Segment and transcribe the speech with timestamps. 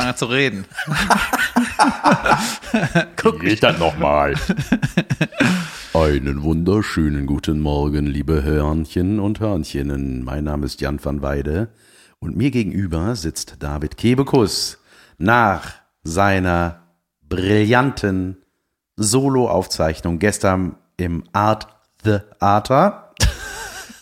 [0.00, 0.64] fange an zu reden.
[3.16, 4.34] Guck Geht das nochmal.
[5.92, 10.24] Einen wunderschönen guten Morgen, liebe Hörnchen und Hörnchinnen.
[10.24, 11.68] Mein Name ist Jan van Weide
[12.18, 14.78] und mir gegenüber sitzt David Kebekus
[15.18, 15.72] nach
[16.02, 16.82] seiner
[17.28, 18.38] brillanten
[18.96, 21.68] Solo-Aufzeichnung gestern im Art
[22.04, 23.14] the Arter.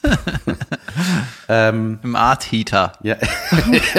[1.48, 2.92] ähm, Im Art Heater.
[3.02, 3.16] Ja.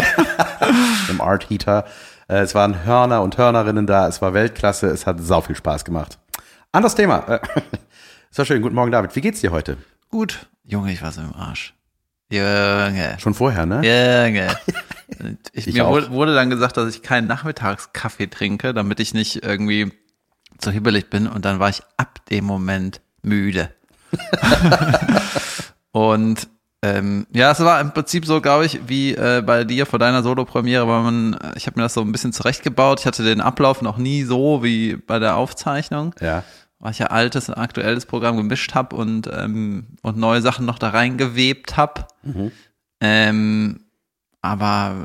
[1.09, 1.85] Im Art Heater.
[2.27, 4.07] Äh, es waren Hörner und Hörnerinnen da.
[4.07, 4.87] Es war Weltklasse.
[4.87, 6.19] Es hat sau viel Spaß gemacht.
[6.71, 7.27] Anderes Thema.
[7.27, 7.39] Äh,
[8.31, 8.61] es war schön.
[8.61, 9.15] Guten Morgen, David.
[9.15, 9.77] Wie geht's dir heute?
[10.09, 10.47] Gut.
[10.63, 11.73] Junge, ich war so im Arsch.
[12.31, 13.17] Junge.
[13.17, 13.77] Schon vorher, ne?
[13.77, 14.55] Junge.
[15.51, 16.11] Ich, ich mir auch.
[16.11, 19.91] wurde dann gesagt, dass ich keinen Nachmittagskaffee trinke, damit ich nicht irgendwie
[20.59, 21.27] zu hibbelig bin.
[21.27, 23.73] Und dann war ich ab dem Moment müde.
[25.91, 26.47] und
[26.81, 30.23] ähm, ja, es war im Prinzip so, glaube ich, wie äh, bei dir vor deiner
[30.23, 33.01] Solo-Premiere, weil man, ich habe mir das so ein bisschen zurechtgebaut.
[33.01, 36.15] Ich hatte den Ablauf noch nie so wie bei der Aufzeichnung.
[36.21, 36.43] Ja.
[36.79, 40.79] Weil ich ja altes und aktuelles Programm gemischt habe und, ähm, und neue Sachen noch
[40.79, 42.07] da reingewebt habe.
[42.23, 42.51] Mhm.
[43.01, 43.79] Ähm,
[44.41, 44.95] aber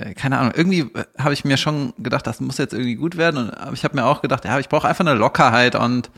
[0.00, 3.16] äh, keine Ahnung, irgendwie äh, habe ich mir schon gedacht, das muss jetzt irgendwie gut
[3.16, 3.38] werden.
[3.38, 6.10] Und aber ich habe mir auch gedacht, ja, ich brauche einfach eine Lockerheit und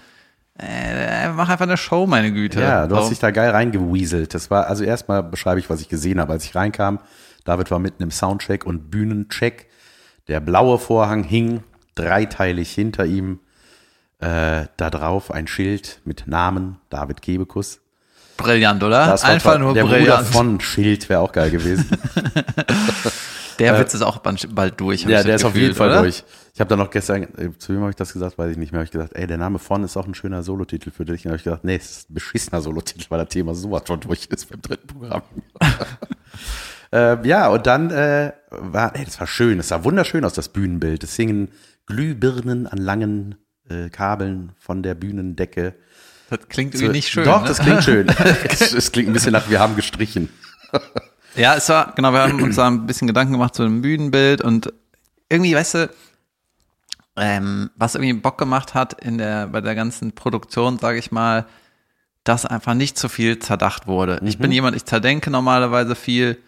[0.58, 2.60] äh, mach einfach eine Show, meine Güte.
[2.60, 3.00] Ja, du so.
[3.00, 4.34] hast dich da geil reingewieselt.
[4.34, 6.98] Das war, also erstmal beschreibe ich, was ich gesehen habe, als ich reinkam.
[7.44, 9.68] David war mitten im Soundcheck und Bühnencheck.
[10.28, 11.62] Der blaue Vorhang hing
[11.94, 13.40] dreiteilig hinter ihm.
[14.18, 17.80] Äh, da drauf ein Schild mit Namen David Kebekus.
[18.38, 19.06] Brillant, oder?
[19.06, 20.06] Das Einfach nur der brillant.
[20.06, 21.86] Der Bruder von Schild wäre auch geil gewesen.
[23.58, 25.02] der äh, Witz ist auch bald durch.
[25.02, 26.02] Ja, der ist gefühlt, auf jeden Fall oder?
[26.02, 26.24] durch.
[26.54, 28.72] Ich habe da noch gestern, äh, zu wem habe ich das gesagt, weiß ich nicht
[28.72, 31.24] mehr, habe ich gesagt, ey, der Name von ist auch ein schöner Solotitel für dich.
[31.24, 34.00] Und habe ich gesagt, nee, es ist ein beschissener Solotitel, weil das Thema sowas schon
[34.00, 35.22] durch ist beim dritten Programm.
[36.92, 40.48] äh, ja, und dann äh, war, ey, das war schön, es sah wunderschön aus, das
[40.48, 41.04] Bühnenbild.
[41.04, 41.48] Es hingen
[41.86, 43.34] Glühbirnen an langen
[43.68, 45.74] äh, Kabeln von der Bühnendecke.
[46.30, 47.24] Das klingt irgendwie so, nicht schön.
[47.24, 47.48] Doch, ne?
[47.48, 48.08] das klingt schön.
[48.48, 50.28] es klingt ein bisschen nach, wir haben gestrichen.
[51.36, 54.42] Ja, es war, genau, wir haben uns da ein bisschen Gedanken gemacht zu dem Bühnenbild
[54.42, 54.72] und
[55.28, 55.90] irgendwie, weißt du,
[57.16, 61.46] ähm, was irgendwie Bock gemacht hat in der, bei der ganzen Produktion, sage ich mal,
[62.24, 64.18] dass einfach nicht zu viel zerdacht wurde.
[64.20, 64.28] Mhm.
[64.28, 64.54] Ich bin mhm.
[64.54, 66.38] jemand, ich zerdenke normalerweise viel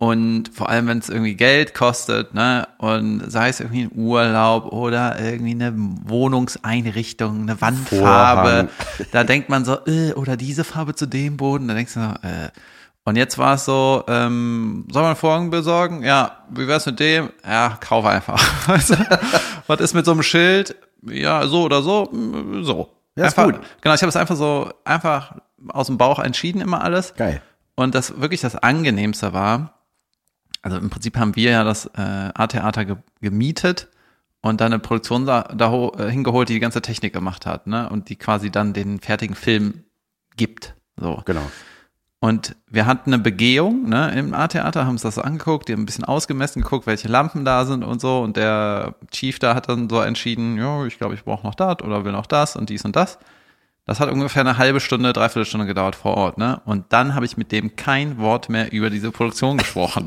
[0.00, 4.72] und vor allem, wenn es irgendwie Geld kostet, ne, und sei es irgendwie ein Urlaub
[4.72, 8.68] oder irgendwie eine Wohnungseinrichtung, eine Wandfarbe, Vorhang.
[9.12, 12.26] da denkt man so, äh, oder diese Farbe zu dem Boden, da denkst du so,
[12.26, 12.48] äh,
[13.04, 16.02] und jetzt war es so, ähm, soll man Vorhang besorgen?
[16.02, 17.30] Ja, wie wär's mit dem?
[17.44, 18.38] Ja, kauf einfach.
[19.66, 20.76] Was ist mit so einem Schild?
[21.02, 22.04] Ja, so oder so?
[22.12, 22.90] Mm, so.
[23.16, 23.66] Ja, einfach, ist gut.
[23.80, 25.36] Genau, ich habe es einfach so einfach
[25.68, 27.14] aus dem Bauch entschieden immer alles.
[27.14, 27.42] Geil.
[27.74, 29.80] Und das wirklich das angenehmste war,
[30.62, 33.88] also im Prinzip haben wir ja das äh, A-Theater ge gemietet
[34.42, 37.88] und dann eine Produktion da, da äh, hingeholt, die die ganze Technik gemacht hat, ne?
[37.88, 39.84] Und die quasi dann den fertigen Film
[40.36, 40.74] gibt.
[40.96, 41.22] So.
[41.24, 41.50] Genau.
[42.22, 45.80] Und wir hatten eine Begehung ne, im A-Theater, haben uns das so angeguckt, die haben
[45.80, 48.20] ein bisschen ausgemessen, geguckt, welche Lampen da sind und so.
[48.20, 51.80] Und der Chief da hat dann so entschieden, ja, ich glaube, ich brauche noch das
[51.82, 53.18] oder will noch das und dies und das.
[53.86, 56.60] Das hat ungefähr eine halbe Stunde, dreiviertel Stunde gedauert vor Ort, ne?
[56.66, 60.06] Und dann habe ich mit dem kein Wort mehr über diese Produktion gesprochen.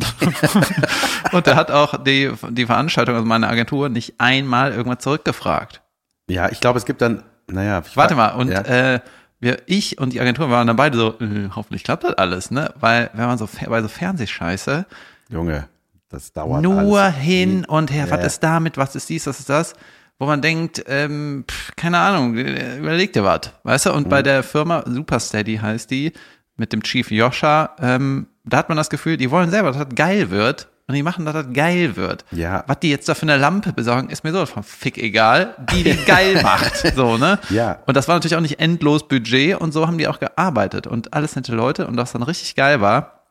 [1.31, 5.81] und er hat auch die, die Veranstaltung, also meine Agentur, nicht einmal irgendwas zurückgefragt.
[6.29, 7.81] Ja, ich glaube, es gibt dann, naja.
[7.95, 8.61] Warte mal, und ja.
[8.61, 8.99] äh,
[9.43, 12.73] wir, ich und die Agentur waren dann beide so, äh, hoffentlich klappt das alles, ne?
[12.79, 14.85] Weil wenn man so bei so Fernsehscheiße.
[15.29, 15.67] Junge,
[16.09, 17.15] das dauert Nur alles.
[17.15, 18.11] hin und her, ja.
[18.11, 19.73] was ist damit, was ist dies, was ist das?
[20.17, 23.93] Wo man denkt, ähm, pff, keine Ahnung, äh, überleg dir was, weißt du?
[23.93, 24.09] Und mhm.
[24.09, 26.13] bei der Firma Supersteady heißt die,
[26.55, 29.95] mit dem Chief Joscha, ähm, da hat man das Gefühl, die wollen selber, dass das
[29.95, 32.25] geil wird und die machen, dass das geil wird.
[32.31, 32.63] Ja.
[32.67, 35.83] Was die jetzt da für eine Lampe besorgen, ist mir so von fick egal, die
[35.83, 37.39] die geil macht, so, ne?
[37.49, 37.79] Ja.
[37.85, 41.13] Und das war natürlich auch nicht endlos Budget und so haben die auch gearbeitet und
[41.13, 43.23] alles nette Leute und was dann richtig geil war,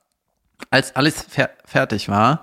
[0.70, 2.43] als alles fer fertig war,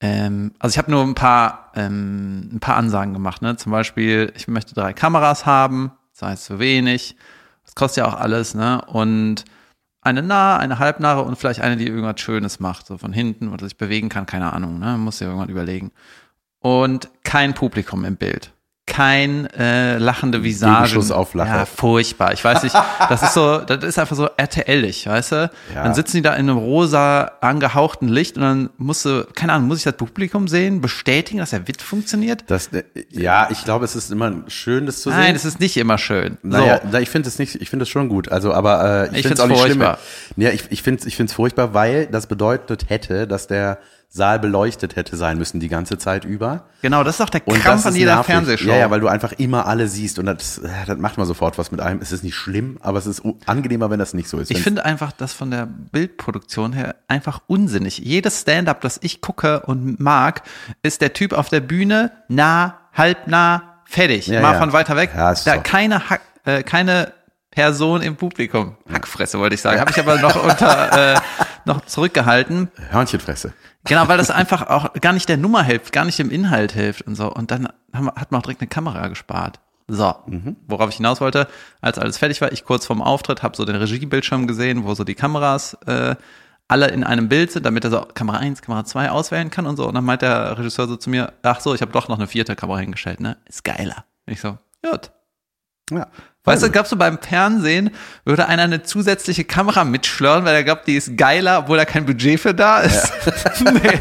[0.00, 3.56] ähm, also ich habe nur ein paar, ähm, ein paar Ansagen gemacht, ne?
[3.56, 7.16] Zum Beispiel, ich möchte drei Kameras haben, das heißt zu wenig,
[7.64, 8.82] das kostet ja auch alles, ne?
[8.86, 9.44] Und
[10.08, 13.64] eine nahe, eine halbnahe und vielleicht eine, die irgendwas Schönes macht, so von hinten oder
[13.64, 14.96] sich bewegen kann, keine Ahnung, ne?
[14.98, 15.92] Muss ja irgendwann überlegen.
[16.60, 18.52] Und kein Publikum im Bild
[18.88, 20.88] kein äh, lachende Visage.
[20.94, 21.48] Schuss auf Lache.
[21.48, 22.32] Ja, furchtbar.
[22.32, 22.74] Ich weiß nicht,
[23.08, 25.50] das ist so, das ist einfach so RTL-ig, weißt du?
[25.74, 25.84] Ja.
[25.84, 29.68] Dann sitzen die da in einem rosa angehauchten Licht und dann musst du, keine Ahnung,
[29.68, 32.44] muss ich das Publikum sehen, bestätigen, dass der Witz funktioniert?
[32.48, 35.18] Das, äh, ja, ich glaube, es ist immer schön, das zu sehen.
[35.18, 36.38] Nein, es ist nicht immer schön.
[36.42, 36.98] Naja, so.
[36.98, 38.32] ich finde es nicht, ich finde es schon gut.
[38.32, 39.98] Also, aber äh, ich, ich finde es auch nicht furchtbar.
[40.34, 40.46] schlimm.
[40.46, 43.78] Ja, ich, ich finde es ich find's furchtbar, weil das bedeutet hätte, dass der
[44.10, 46.64] Saal beleuchtet hätte sein müssen die ganze Zeit über.
[46.80, 48.34] Genau, das ist doch der Und Krampf an jeder nervig.
[48.34, 48.68] Fernsehshow.
[48.68, 51.58] Ja, ja, weil du einfach immer alle siehst und das, äh, das macht mal sofort
[51.58, 52.00] was mit einem.
[52.00, 54.50] Es ist nicht schlimm, aber es ist angenehmer, wenn das nicht so ist.
[54.50, 57.98] Ich finde einfach das von der Bildproduktion her einfach unsinnig.
[57.98, 60.42] Jedes Stand-up, das ich gucke und mag,
[60.82, 64.26] ist der Typ auf der Bühne nah, halb nah, fertig.
[64.26, 64.58] Ja, Mal ja.
[64.58, 65.10] von weiter weg.
[65.14, 67.12] Ja, ist da keine, Hack, äh, keine
[67.58, 68.76] Person im Publikum.
[68.88, 69.80] Hackfresse wollte ich sagen.
[69.80, 71.20] Habe ich aber noch unter äh,
[71.64, 72.70] noch zurückgehalten.
[72.90, 73.52] Hörnchenfresse.
[73.82, 77.02] Genau, weil das einfach auch gar nicht der Nummer hilft, gar nicht dem Inhalt hilft
[77.02, 77.32] und so.
[77.32, 79.58] Und dann wir, hat man auch direkt eine Kamera gespart.
[79.88, 80.14] So,
[80.68, 81.48] worauf ich hinaus wollte,
[81.80, 85.02] als alles fertig war, ich kurz vorm Auftritt habe so den Regiebildschirm gesehen, wo so
[85.02, 86.14] die Kameras äh,
[86.68, 89.78] alle in einem Bild sind, damit er so Kamera 1, Kamera 2 auswählen kann und
[89.78, 89.88] so.
[89.88, 92.28] Und dann meint der Regisseur so zu mir, ach so, ich habe doch noch eine
[92.28, 93.36] vierte Kamera hingestellt, ne?
[93.46, 94.04] Ist geiler.
[94.26, 94.58] Ich so,
[94.88, 95.10] gut.
[95.90, 96.06] Ja.
[96.44, 97.90] Weißt du, glaubst du, beim Fernsehen
[98.24, 102.06] würde einer eine zusätzliche Kamera mitschlören, weil er glaubt, die ist geiler, obwohl da kein
[102.06, 103.12] Budget für da ist?
[103.60, 104.00] nee.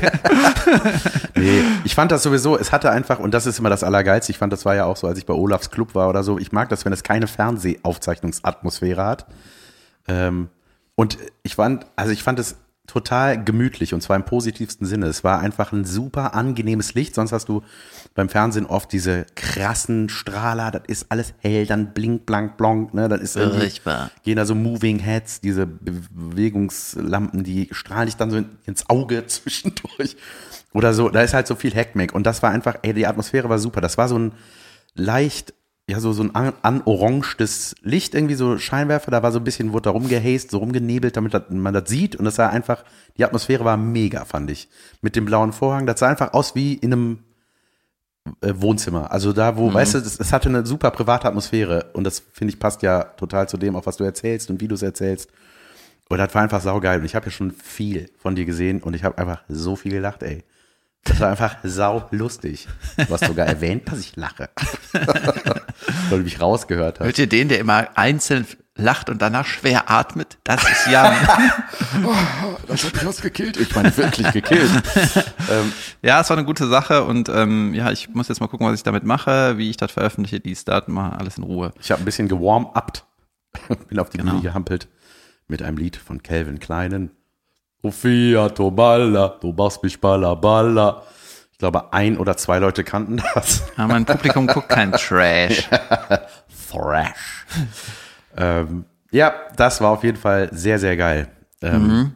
[1.36, 4.38] Nee, ich fand das sowieso, es hatte einfach, und das ist immer das Allergeilste, ich
[4.38, 6.54] fand, das war ja auch so, als ich bei Olafs Club war oder so, ich
[6.54, 9.26] mag das, wenn es keine Fernsehaufzeichnungsatmosphäre hat.
[10.08, 10.48] Ähm,
[10.96, 12.56] und ich fand, also ich fand es
[12.88, 15.08] total gemütlich und zwar im positivsten Sinne.
[15.08, 17.62] Es war einfach ein super angenehmes Licht, sonst hast du
[18.16, 23.10] beim Fernsehen oft diese krassen Strahler, das ist alles hell, dann blink, blank, blonk, ne,
[23.10, 24.10] das ist Furchtbar.
[24.24, 28.90] gehen da so Moving Heads, diese Be- Bewegungslampen, die strahlen dich dann so in- ins
[28.90, 30.16] Auge zwischendurch.
[30.74, 32.14] Oder so, da ist halt so viel Heckmeck.
[32.14, 33.82] Und das war einfach, ey, die Atmosphäre war super.
[33.82, 34.32] Das war so ein
[34.96, 35.54] leicht,
[35.90, 39.72] ja, so, so ein an, anorangetes Licht, irgendwie so Scheinwerfer, da war so ein bisschen,
[39.72, 42.18] wurde da rumgehäst, so rumgenebelt, damit man das sieht.
[42.18, 42.84] Und das sah einfach,
[43.18, 44.68] die Atmosphäre war mega, fand ich.
[45.02, 47.20] Mit dem blauen Vorhang, das sah einfach aus wie in einem
[48.42, 49.12] äh, Wohnzimmer.
[49.12, 51.86] Also da, wo, weißt du, es, es hatte eine super private Atmosphäre.
[51.94, 54.68] Und das, finde ich, passt ja total zu dem, auf was du erzählst und wie
[54.68, 55.30] du es erzählst.
[56.10, 57.00] Und das war einfach saugeil.
[57.00, 59.94] Und ich habe ja schon viel von dir gesehen und ich habe einfach so viel
[59.94, 60.44] gelacht, ey.
[61.08, 62.68] Das war einfach sau lustig.
[62.98, 64.50] Du hast sogar erwähnt, dass ich lache.
[64.92, 67.06] Weil du mich rausgehört hast.
[67.06, 68.46] Hört ihr den, der immer einzeln
[68.76, 70.38] lacht und danach schwer atmet?
[70.44, 71.16] Das ist Jan.
[72.68, 73.58] Das hat mich ausgekillt.
[73.58, 74.70] Ich meine, wirklich gekillt.
[75.50, 75.72] ähm,
[76.02, 78.76] ja, es war eine gute Sache und ähm, ja, ich muss jetzt mal gucken, was
[78.76, 81.72] ich damit mache, wie ich das veröffentliche, dies, das, mal alles in Ruhe.
[81.82, 83.06] ich habe ein bisschen gewarm-upt.
[83.88, 84.32] Bin auf die Genau.
[84.32, 84.88] Bühne gehampelt
[85.48, 87.12] mit einem Lied von Calvin Kleinen.
[87.82, 91.04] Sofia Toballa, du machst mich balla balla.
[91.52, 93.64] Ich glaube, ein oder zwei Leute kannten das.
[93.78, 95.68] Aber mein Publikum guckt kein Trash.
[96.72, 97.46] Thrash.
[98.36, 101.30] ähm, ja, das war auf jeden Fall sehr, sehr geil.
[101.62, 102.16] Ähm,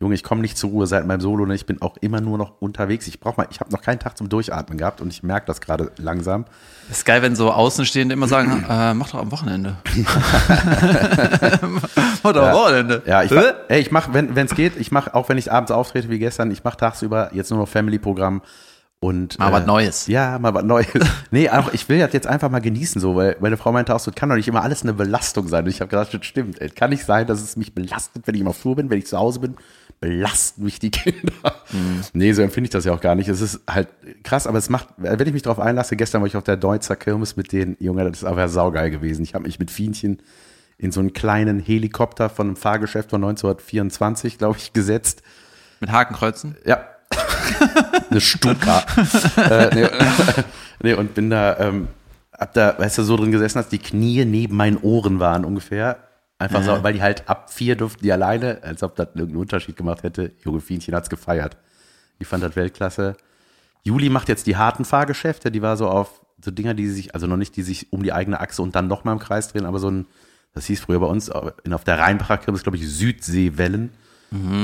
[0.00, 1.46] Junge, ich komme nicht zur Ruhe seit meinem Solo.
[1.46, 1.54] Ne?
[1.54, 3.06] Ich bin auch immer nur noch unterwegs.
[3.06, 5.60] Ich brauche mal, ich habe noch keinen Tag zum Durchatmen gehabt und ich merke das
[5.60, 6.46] gerade langsam.
[6.90, 9.76] ist geil, wenn so Außenstehende immer sagen, äh, mach doch am Wochenende.
[12.24, 13.02] mach doch am Wochenende.
[13.06, 15.70] Ja, ich, mach, ey, ich mache, wenn es geht, ich mache, auch wenn ich abends
[15.70, 18.42] auftrete wie gestern, ich mache tagsüber jetzt nur noch Family-Programm
[19.04, 20.06] und Mal was Neues.
[20.06, 20.88] Ja, mal was Neues.
[21.30, 24.00] nee, auch ich will das jetzt einfach mal genießen, so, weil meine Frau meinte auch
[24.00, 25.64] so, kann doch nicht immer alles eine Belastung sein.
[25.64, 26.58] Und ich habe gedacht, das stimmt.
[26.60, 29.06] Es kann nicht sein, dass es mich belastet, wenn ich immer Flur bin, wenn ich
[29.06, 29.56] zu Hause bin,
[30.04, 31.32] belasten mich die Kinder.
[31.72, 32.02] Mhm.
[32.12, 33.28] Nee, so empfinde ich das ja auch gar nicht.
[33.28, 33.88] Es ist halt
[34.22, 36.94] krass, aber es macht, wenn ich mich darauf einlasse, gestern war ich auf der Deutzer
[36.94, 39.22] Kirmes mit denen, Junge, das ist aber saugeil gewesen.
[39.22, 40.20] Ich habe mich mit Fienchen
[40.76, 45.22] in so einen kleinen Helikopter von einem Fahrgeschäft von 1924, glaube ich, gesetzt.
[45.80, 46.56] Mit Hakenkreuzen.
[46.66, 46.84] Ja.
[48.10, 48.84] Eine Stuka.
[49.38, 49.88] äh, nee,
[50.82, 51.88] nee, und bin da, ähm,
[52.38, 55.96] hab da, weißt du, so drin gesessen, dass die Knie neben meinen Ohren waren ungefähr.
[56.44, 59.76] Einfach so, weil die halt ab vier durften die alleine, als ob das irgendeinen Unterschied
[59.76, 60.32] gemacht hätte.
[60.44, 61.56] Junge Fienchen hat's gefeiert.
[62.20, 63.16] Die fand das Weltklasse.
[63.82, 67.26] Juli macht jetzt die harten Fahrgeschäfte, die war so auf so Dinger, die sich, also
[67.26, 69.78] noch nicht, die sich um die eigene Achse und dann nochmal im Kreis drehen, aber
[69.78, 70.06] so ein,
[70.54, 71.30] das hieß früher bei uns,
[71.64, 73.90] in, auf der Rheinbacher Kirmes, glaube ich, Südseewellen.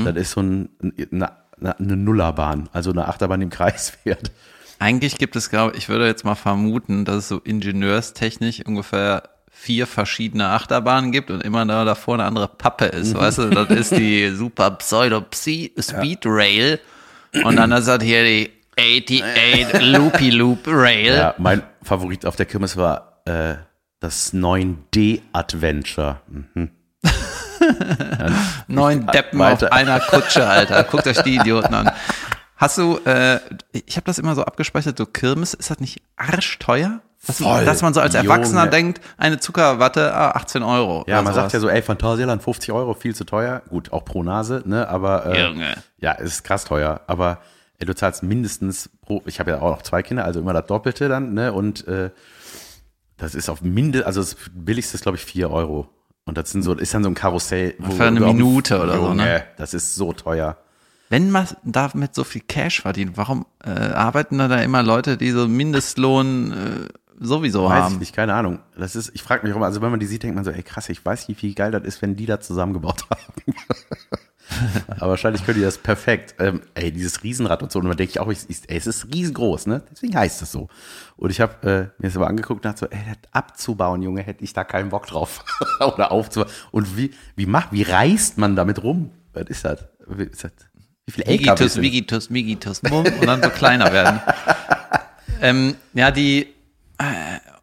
[0.05, 4.31] Das ist so ein, eine, eine, eine Nullerbahn, also eine Achterbahn die im Kreis fährt.
[4.79, 9.29] Eigentlich gibt es, glaube ich, würde jetzt mal vermuten, dass es so ingenieurstechnisch ungefähr
[9.61, 13.13] vier verschiedene Achterbahnen gibt und immer da davor eine andere Pappe ist.
[13.13, 16.79] Weißt du, das ist die super Pseudo Speed Rail
[17.43, 21.13] und dann ist das hier die 88 Loopy Loop Rail.
[21.13, 23.55] Ja, mein Favorit auf der Kirmes war äh,
[23.99, 26.21] das 9D Adventure.
[26.27, 26.71] Mhm.
[28.67, 29.67] 9 Deppen Weiter.
[29.67, 30.83] auf einer Kutsche, Alter.
[30.85, 31.91] Guckt euch die Idioten an.
[32.57, 33.39] Hast du, äh,
[33.73, 37.01] ich habe das immer so abgespeichert, so Kirmes, ist das nicht arschteuer?
[37.27, 37.65] Dass, Voll.
[37.65, 38.71] dass man so als Erwachsener Junge.
[38.71, 41.03] denkt, eine Zuckerwatte, ah, 18 Euro.
[41.07, 41.53] Ja, man sagt sowas.
[41.53, 43.61] ja so, ey, Phantasialand 50 Euro, viel zu teuer.
[43.69, 44.87] Gut, auch pro Nase, ne?
[44.89, 45.75] Aber äh, Junge.
[45.99, 47.01] ja, es ist krass teuer.
[47.05, 47.37] Aber
[47.77, 50.65] ey, du zahlst mindestens pro, ich habe ja auch noch zwei Kinder, also immer das
[50.65, 51.53] Doppelte dann, ne?
[51.53, 52.09] Und äh,
[53.17, 55.89] das ist auf Minde, also das billigste ist, glaube ich, 4 Euro.
[56.25, 57.75] Und das sind so, ist dann so ein Karussell.
[57.77, 59.43] wo Für eine auf- Minute oder so, Junge, ne?
[59.57, 60.57] Das ist so teuer.
[61.09, 65.29] wenn man damit so viel Cash verdient, warum äh, arbeiten da, da immer Leute, die
[65.31, 66.87] so Mindestlohn äh,
[67.21, 67.93] sowieso Weiß haben?
[67.93, 68.59] ich nicht, keine Ahnung.
[68.77, 70.63] Das ist, ich frage mich immer, also wenn man die sieht, denkt man so, ey
[70.63, 73.55] krass, ich weiß nicht, wie geil das ist, wenn die da zusammengebaut haben.
[74.99, 76.35] Aber wahrscheinlich können die das perfekt.
[76.39, 78.85] Ähm, ey, dieses Riesenrad und so, und dann denke ich auch, ich, ich, ey, es
[78.85, 79.81] ist riesengroß, ne?
[79.91, 80.67] Deswegen heißt es so.
[81.15, 84.23] Und ich habe äh, mir das aber angeguckt und dachte so, ey, das abzubauen, Junge,
[84.23, 85.45] hätte ich da keinen Bock drauf.
[85.79, 86.51] Oder aufzubauen.
[86.71, 89.11] Und wie, wie macht, wie reißt man damit rum?
[89.33, 89.85] Was ist das?
[90.07, 90.51] Wie, ist das?
[91.05, 91.25] wie viele
[91.69, 94.19] sind- Vigitus, Vigitus, bumm, und dann so kleiner werden.
[95.41, 96.47] ähm, ja, die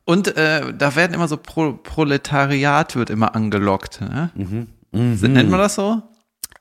[0.04, 4.00] und äh, da werden immer so Pro Proletariat wird immer angelockt.
[4.00, 4.30] Ne?
[4.34, 4.66] Mhm.
[4.92, 6.02] Nennt man das so?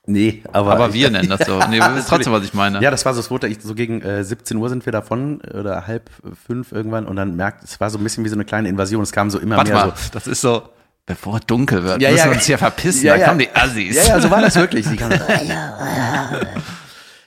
[0.06, 0.72] Nee, aber.
[0.72, 1.60] Aber wir nennen das so.
[1.70, 2.80] Nee, das ist trotzdem, was ich meine.
[2.82, 5.86] Ja, das war so, es wurde so gegen äh, 17 Uhr sind wir davon oder
[5.86, 6.08] halb
[6.46, 9.02] fünf irgendwann und dann merkt, es war so ein bisschen wie so eine kleine Invasion.
[9.02, 10.62] Es kam so immer Warte mehr mal, das ist so,
[11.04, 12.24] bevor es dunkel wird, Ja, müssen ja.
[12.30, 13.26] wir uns hier verpissen, Ja, da ja.
[13.26, 13.96] kommen die Assis.
[13.96, 14.00] so.
[14.08, 14.88] Ja, ja, so war das wirklich.
[14.88, 15.20] Die kamen,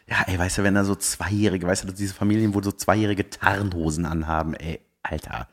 [0.08, 3.30] ja, ey, weißt du, wenn da so Zweijährige, weißt du, diese Familien, wo so Zweijährige
[3.30, 5.48] Tarnhosen anhaben, ey, Alter.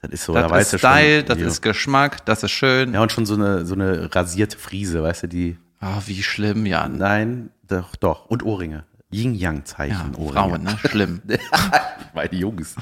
[0.00, 1.26] Das ist so, da Das weißt ist Style, schon.
[1.28, 2.92] das wie- ist Geschmack, das ist schön.
[2.94, 6.66] Ja, und schon so eine, so eine rasierte Friese, weißt du, die, Ah, wie schlimm,
[6.66, 6.98] Jan.
[6.98, 8.26] nein, doch, doch.
[8.26, 8.84] Und Ohrringe.
[9.10, 10.32] Ja, Yin-Yang-Zeichen, Ohrringe.
[10.32, 10.78] Frauen, ne?
[10.88, 11.22] Schlimm.
[12.14, 12.74] Meine Jungs.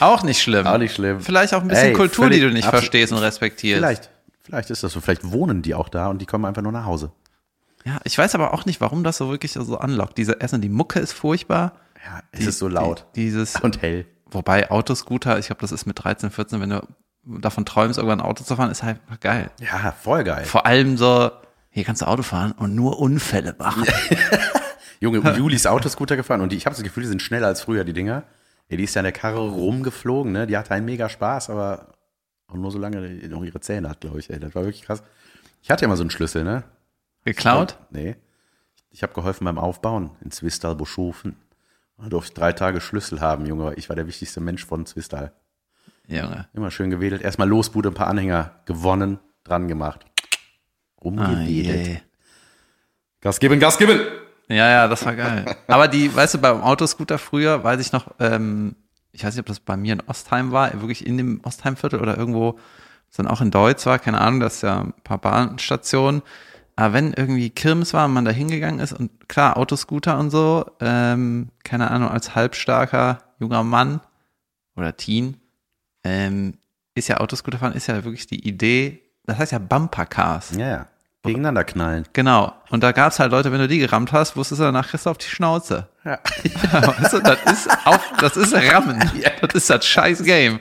[0.00, 0.66] Auch nicht schlimm.
[0.66, 1.20] Auch nicht schlimm.
[1.20, 3.78] Vielleicht auch ein bisschen Ey, Kultur, die du nicht verstehst und respektierst.
[3.78, 4.10] Vielleicht,
[4.42, 5.00] vielleicht ist das so.
[5.00, 7.12] Vielleicht wohnen die auch da und die kommen einfach nur nach Hause.
[7.84, 10.18] Ja, ich weiß aber auch nicht, warum das so wirklich so anlockt.
[10.18, 11.72] Diese Essen, die Mucke ist furchtbar.
[12.04, 14.06] Ja, es ist so laut Die, dieses, und hell.
[14.26, 16.86] Wobei Autoscooter, ich glaube, das ist mit 13, 14, wenn du
[17.24, 19.50] davon träumst, irgendwann Auto zu fahren, ist halt geil.
[19.60, 20.44] Ja, voll geil.
[20.44, 21.30] Vor allem so,
[21.70, 23.84] hier kannst du Auto fahren und nur Unfälle machen.
[25.00, 27.60] Junge, Juli ist Autoscooter gefahren und die, ich habe das Gefühl, die sind schneller als
[27.60, 28.24] früher, die Dinger.
[28.70, 30.46] Die ist ja in der Karre rumgeflogen, ne?
[30.46, 31.94] Die hatte einen mega Spaß, aber
[32.48, 34.30] auch nur so lange die noch ihre Zähne hat, glaube ich.
[34.30, 35.02] Ey, das war wirklich krass.
[35.62, 36.64] Ich hatte ja mal so einen Schlüssel, ne?
[37.24, 37.78] Geklaut?
[37.90, 38.16] Nee.
[38.90, 40.76] Ich habe geholfen beim Aufbauen in Zwistal
[41.98, 43.74] Da durfte drei Tage Schlüssel haben, Junge.
[43.76, 45.32] Ich war der wichtigste Mensch von Zwistal.
[46.06, 46.48] Junge.
[46.52, 47.22] Immer schön gewedelt.
[47.22, 50.04] Erstmal Losbude, ein paar Anhänger gewonnen, dran gemacht.
[50.04, 51.86] Ah, Rumgewedelt.
[51.86, 52.00] je.
[53.20, 54.00] Gas geben, Gas geben!
[54.48, 55.44] Ja, ja, das war geil.
[55.66, 58.76] Aber die, weißt du, beim Autoscooter früher, weiß ich noch, ähm,
[59.10, 62.16] ich weiß nicht, ob das bei mir in Ostheim war, wirklich in dem Ostheimviertel oder
[62.16, 62.58] irgendwo,
[63.16, 66.22] dann auch in Deutsch war, keine Ahnung, das ist ja ein paar Bahnstationen.
[66.76, 70.66] Aber wenn irgendwie Kirmes war und man da hingegangen ist und klar, Autoscooter und so,
[70.80, 74.00] ähm, keine Ahnung, als halbstarker junger Mann
[74.76, 75.38] oder Teen,
[76.04, 76.58] ähm,
[76.94, 80.52] ist ja Autoscooter fahren, ist ja wirklich die Idee, das heißt ja Bumpercars.
[80.56, 80.86] Ja, ja.
[81.26, 82.04] Gegeneinander knallen.
[82.12, 82.54] Genau.
[82.70, 85.10] Und da gab's halt Leute, wenn du die gerammt hast, wusstest du danach kriegst du
[85.10, 85.88] auf die Schnauze.
[86.04, 86.20] Ja.
[86.72, 89.02] weißt du, das ist auf, das ist Rammen.
[89.40, 90.60] Das ist das scheiß Game.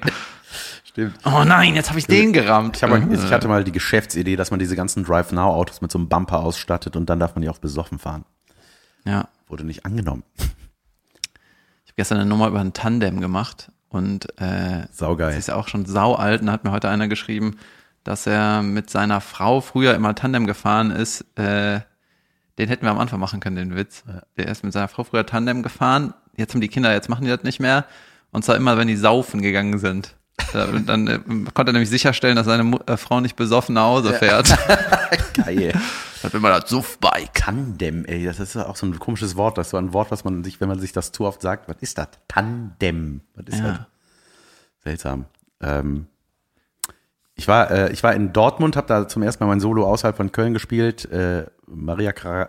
[0.95, 1.17] Stimmt.
[1.25, 2.77] Oh nein, jetzt habe ich den gerammt.
[2.77, 5.97] Ich, hab, mal- ich hatte mal die Geschäftsidee, dass man diese ganzen Drive-Now-Autos mit so
[5.97, 8.23] einem Bumper ausstattet und dann darf man die auch besoffen fahren.
[9.03, 9.27] ja.
[9.47, 10.23] Wurde nicht angenommen.
[10.37, 15.37] Ich habe gestern eine Nummer über ein Tandem gemacht und äh, das Saugeil.
[15.37, 17.57] ist ja auch schon sau alt und da hat mir heute einer geschrieben,
[18.03, 21.21] dass er mit seiner Frau früher immer Tandem gefahren ist.
[21.37, 21.81] Äh,
[22.57, 24.03] den hätten wir am Anfang machen können, den Witz.
[24.37, 26.13] Der ist mit seiner Frau früher Tandem gefahren.
[26.37, 27.85] Jetzt haben die Kinder, jetzt machen die das nicht mehr.
[28.31, 30.15] Und zwar immer, wenn die saufen gegangen sind.
[30.53, 31.19] Dann äh,
[31.53, 34.55] konnte er nämlich sicherstellen, dass seine Mu äh, Frau nicht besoffen nach Hause fährt.
[35.33, 35.73] Geil.
[36.21, 37.33] Das immer das Suffbike.
[37.33, 39.57] Tandem, ey, das ist ja auch so ein komisches Wort.
[39.57, 41.67] Das ist so ein Wort, was man sich, wenn man sich das zu oft sagt,
[41.67, 42.07] was ist das?
[42.27, 43.21] Tandem.
[43.35, 43.77] Was ist das?
[43.77, 43.87] Ja.
[44.83, 45.25] Seltsam.
[45.61, 46.07] Ähm,
[47.35, 50.15] ich war, äh, ich war in Dortmund, habe da zum ersten Mal mein Solo außerhalb
[50.15, 51.05] von Köln gespielt.
[51.11, 52.47] Äh, Maria Clara,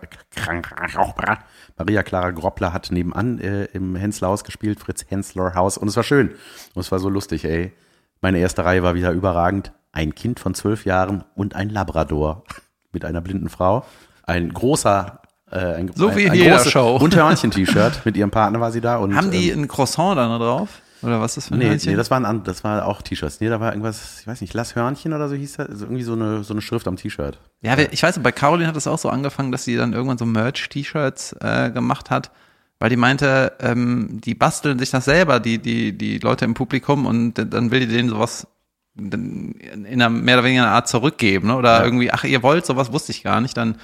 [1.77, 5.95] Maria Clara Groppler hat nebenan äh, im Hensler Haus gespielt, Fritz Hensler Haus, und es
[5.95, 6.29] war schön.
[6.73, 7.73] Und es war so lustig, ey.
[8.21, 9.71] Meine erste Reihe war wieder überragend.
[9.91, 12.43] Ein Kind von zwölf Jahren und ein Labrador
[12.91, 13.85] mit einer blinden Frau.
[14.23, 15.21] Ein großer,
[15.51, 16.97] äh, ein, So ein, wie in ein jeder großes Show.
[16.97, 18.01] Unterhörnchen-T-Shirt.
[18.05, 18.97] Mit ihrem Partner war sie da.
[18.97, 20.81] Und, Haben die ähm, ein Croissant da noch drauf?
[21.01, 21.91] Oder was ist das für ein Nee, Hörnchen?
[21.91, 23.39] nee, das waren das war auch T-Shirts.
[23.39, 26.03] Nee, da war irgendwas, ich weiß nicht, Lass Hörnchen oder so hieß das, also irgendwie
[26.03, 27.39] so eine so eine Schrift am T-Shirt.
[27.61, 30.25] Ja, ich weiß, bei Caroline hat es auch so angefangen, dass sie dann irgendwann so
[30.25, 32.31] Merch-T-Shirts äh, gemacht hat,
[32.79, 37.05] weil die meinte, ähm, die basteln sich das selber, die, die, die Leute im Publikum
[37.05, 38.47] und dann will die denen sowas
[38.95, 41.55] in einer mehr oder weniger einer Art zurückgeben, ne?
[41.55, 43.75] Oder irgendwie, ach, ihr wollt, sowas wusste ich gar nicht, dann,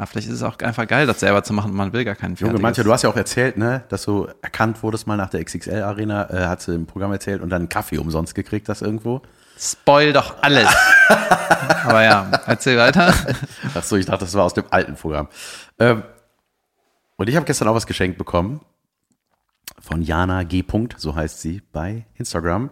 [0.00, 2.34] ah, vielleicht ist es auch einfach geil, das selber zu machen, man will gar keinen
[2.34, 5.44] Junge, manche, du hast ja auch erzählt, ne, dass du erkannt wurdest mal nach der
[5.44, 8.80] XXL Arena, äh, hat sie im Programm erzählt und dann einen Kaffee umsonst gekriegt, das
[8.80, 9.20] irgendwo.
[9.58, 10.68] Spoil doch alles.
[11.84, 13.12] Aber ja, erzähl weiter.
[13.74, 15.28] Ach so, ich dachte, das war aus dem alten Programm.
[15.78, 16.02] Ähm,
[17.16, 18.60] und ich habe gestern auch was geschenkt bekommen
[19.78, 20.62] von Jana G.
[20.62, 22.70] Punkt, so heißt sie bei Instagram.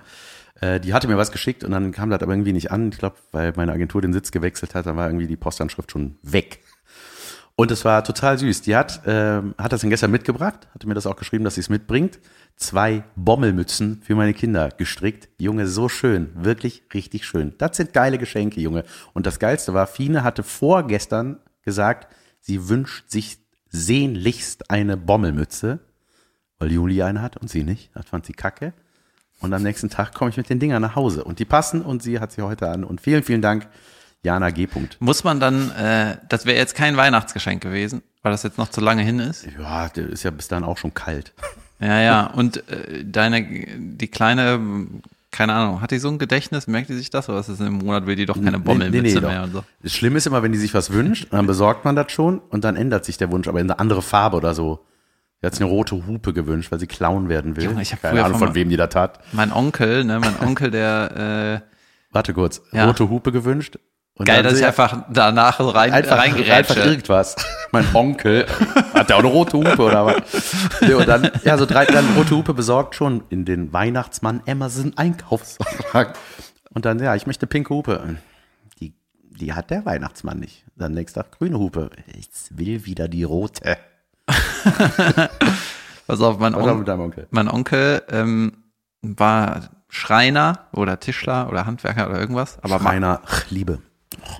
[0.60, 2.90] Äh, die hatte mir was geschickt und dann kam das aber irgendwie nicht an.
[2.90, 6.16] Ich glaube, weil meine Agentur den Sitz gewechselt hat, dann war irgendwie die Postanschrift schon
[6.22, 6.60] weg.
[7.60, 8.62] Und es war total süß.
[8.62, 11.60] Die hat, ähm, hat das dann gestern mitgebracht, hatte mir das auch geschrieben, dass sie
[11.60, 12.20] es mitbringt.
[12.54, 15.28] Zwei Bommelmützen für meine Kinder gestrickt.
[15.40, 16.30] Junge, so schön.
[16.36, 17.54] Wirklich richtig schön.
[17.58, 18.84] Das sind geile Geschenke, Junge.
[19.12, 22.06] Und das Geilste war, Fine hatte vorgestern gesagt,
[22.38, 23.38] sie wünscht sich
[23.70, 25.80] sehnlichst eine Bommelmütze,
[26.60, 27.90] weil Juli eine hat und sie nicht.
[27.92, 28.72] Das fand sie kacke.
[29.40, 31.24] Und am nächsten Tag komme ich mit den Dingern nach Hause.
[31.24, 32.84] Und die passen und sie hat sie heute an.
[32.84, 33.66] Und vielen, vielen Dank,
[34.22, 34.68] Jana G.
[34.98, 38.80] Muss man dann, äh, das wäre jetzt kein Weihnachtsgeschenk gewesen, weil das jetzt noch zu
[38.80, 39.46] lange hin ist?
[39.58, 41.32] Ja, der ist ja bis dann auch schon kalt.
[41.80, 42.26] Ja, ja.
[42.26, 43.40] Und äh, deine,
[43.78, 44.58] die kleine,
[45.30, 46.66] keine Ahnung, hat die so ein Gedächtnis?
[46.66, 47.28] Merkt die sich das?
[47.28, 49.46] Oder ist es im Monat will die doch keine Bommelmütze Nee, nee, nee, mehr doch.
[49.46, 49.64] und so?
[49.84, 52.64] Das Schlimme ist immer, wenn die sich was wünscht, dann besorgt man das schon und
[52.64, 54.84] dann ändert sich der Wunsch, aber in eine andere Farbe oder so.
[55.40, 57.62] Sie hat sich eine rote Hupe gewünscht, weil sie klauen werden will.
[57.62, 59.20] Junge, ich hab Keine Ahnung, von von wem die das hat.
[59.30, 61.68] Mein Onkel, ne, mein Onkel, der, äh,
[62.10, 62.60] Warte kurz.
[62.72, 62.86] Ja.
[62.86, 63.78] Rote Hupe gewünscht.
[64.18, 66.80] Und geil, dass ich einfach danach so rein, einfach, einfach reingerätsche.
[66.80, 67.36] irgendwas.
[67.70, 68.46] Mein Onkel
[68.92, 70.16] hat der auch eine rote Hupe oder was?
[70.80, 74.92] Nee, und dann, ja, so drei, dann rote Hupe besorgt schon in den Weihnachtsmann Amazon
[74.96, 76.14] Einkaufswagen.
[76.74, 78.16] Und dann, ja, ich möchte pinke Hupe.
[78.80, 80.64] Die, die hat der Weihnachtsmann nicht.
[80.74, 81.90] Dann nächster Tag grüne Hupe.
[82.18, 83.76] Ich will wieder die rote.
[86.08, 87.28] Pass auf, mein, On Onkel?
[87.30, 88.64] mein Onkel ähm,
[89.02, 92.58] war Schreiner oder Tischler oder Handwerker oder irgendwas.
[92.62, 93.78] Aber Meiner Liebe.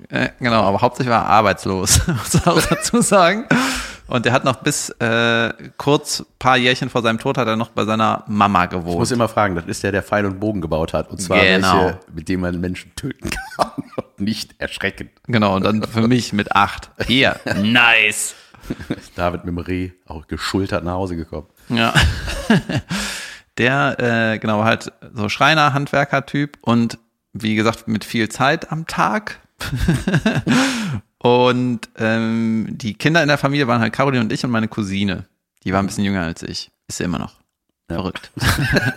[0.09, 3.47] Äh, genau, aber hauptsächlich war er arbeitslos, muss man auch dazu sagen.
[4.07, 7.69] Und der hat noch bis äh, kurz paar Jährchen vor seinem Tod hat er noch
[7.71, 9.11] bei seiner Mama Ich muss gewohnt.
[9.11, 11.11] immer fragen, das ist der, der Pfeil und Bogen gebaut hat.
[11.11, 11.85] Und zwar Genau.
[11.85, 15.11] welche, mit dem man Menschen töten kann und nicht erschrecken.
[15.27, 16.91] Genau, und dann für mich mit acht.
[17.07, 18.35] Hier, nice.
[19.15, 21.47] David mit dem Reh auch geschultert nach Hause gekommen.
[21.69, 21.93] Ja.
[23.59, 23.97] Der,
[24.35, 26.99] äh, genau, halt so Schreiner, Handwerker-Typ und
[27.33, 29.41] wie gesagt, mit viel Zeit am Tag.
[31.19, 35.27] und ähm, die Kinder in der Familie waren halt Caroline und ich und meine Cousine.
[35.65, 36.71] Die war ein bisschen jünger als ich.
[36.87, 37.35] Ist sie immer noch.
[37.91, 37.97] Ja.
[37.97, 38.31] Verrückt.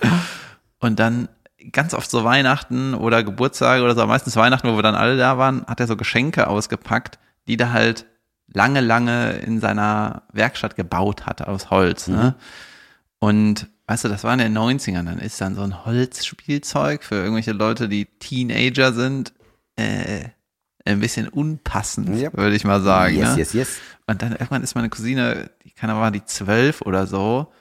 [0.79, 1.29] und dann
[1.71, 5.37] ganz oft so Weihnachten oder Geburtstage oder so, meistens Weihnachten, wo wir dann alle da
[5.37, 8.05] waren, hat er so Geschenke ausgepackt, die da halt
[8.47, 12.07] lange, lange in seiner Werkstatt gebaut hatte aus Holz.
[12.07, 12.35] Ne?
[13.19, 17.15] Und weißt du, das war in den 90ern, dann ist dann so ein Holzspielzeug für
[17.15, 19.33] irgendwelche Leute, die Teenager sind,
[19.75, 20.29] äh,
[20.85, 22.37] ein bisschen unpassend, Yep.
[22.37, 23.15] würde ich mal sagen.
[23.17, 23.37] yes, ne?
[23.39, 23.77] yes, yes.
[24.07, 27.51] Und dann irgendwann ist meine Cousine, die keine war die zwölf oder so.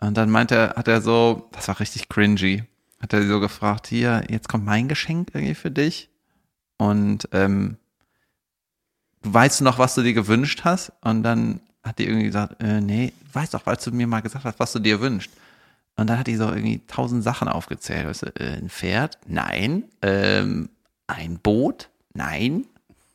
[0.00, 2.64] Und dann meinte er, hat er so, das war richtig cringy,
[3.00, 6.10] hat er sie so gefragt, hier, jetzt kommt mein Geschenk irgendwie für dich.
[6.76, 7.76] Und ähm,
[9.22, 10.92] du weißt noch, was du dir gewünscht hast?
[11.02, 14.20] Und dann hat die irgendwie gesagt, äh, nee, du weißt doch, weil du mir mal
[14.20, 15.30] gesagt hast, was du dir wünschst.
[15.96, 18.06] Und dann hat die so irgendwie tausend Sachen aufgezählt.
[18.06, 19.18] Weißt du, äh, ein Pferd?
[19.26, 19.84] Nein.
[20.00, 20.70] Ähm,
[21.06, 21.90] ein Boot?
[22.14, 22.66] Nein.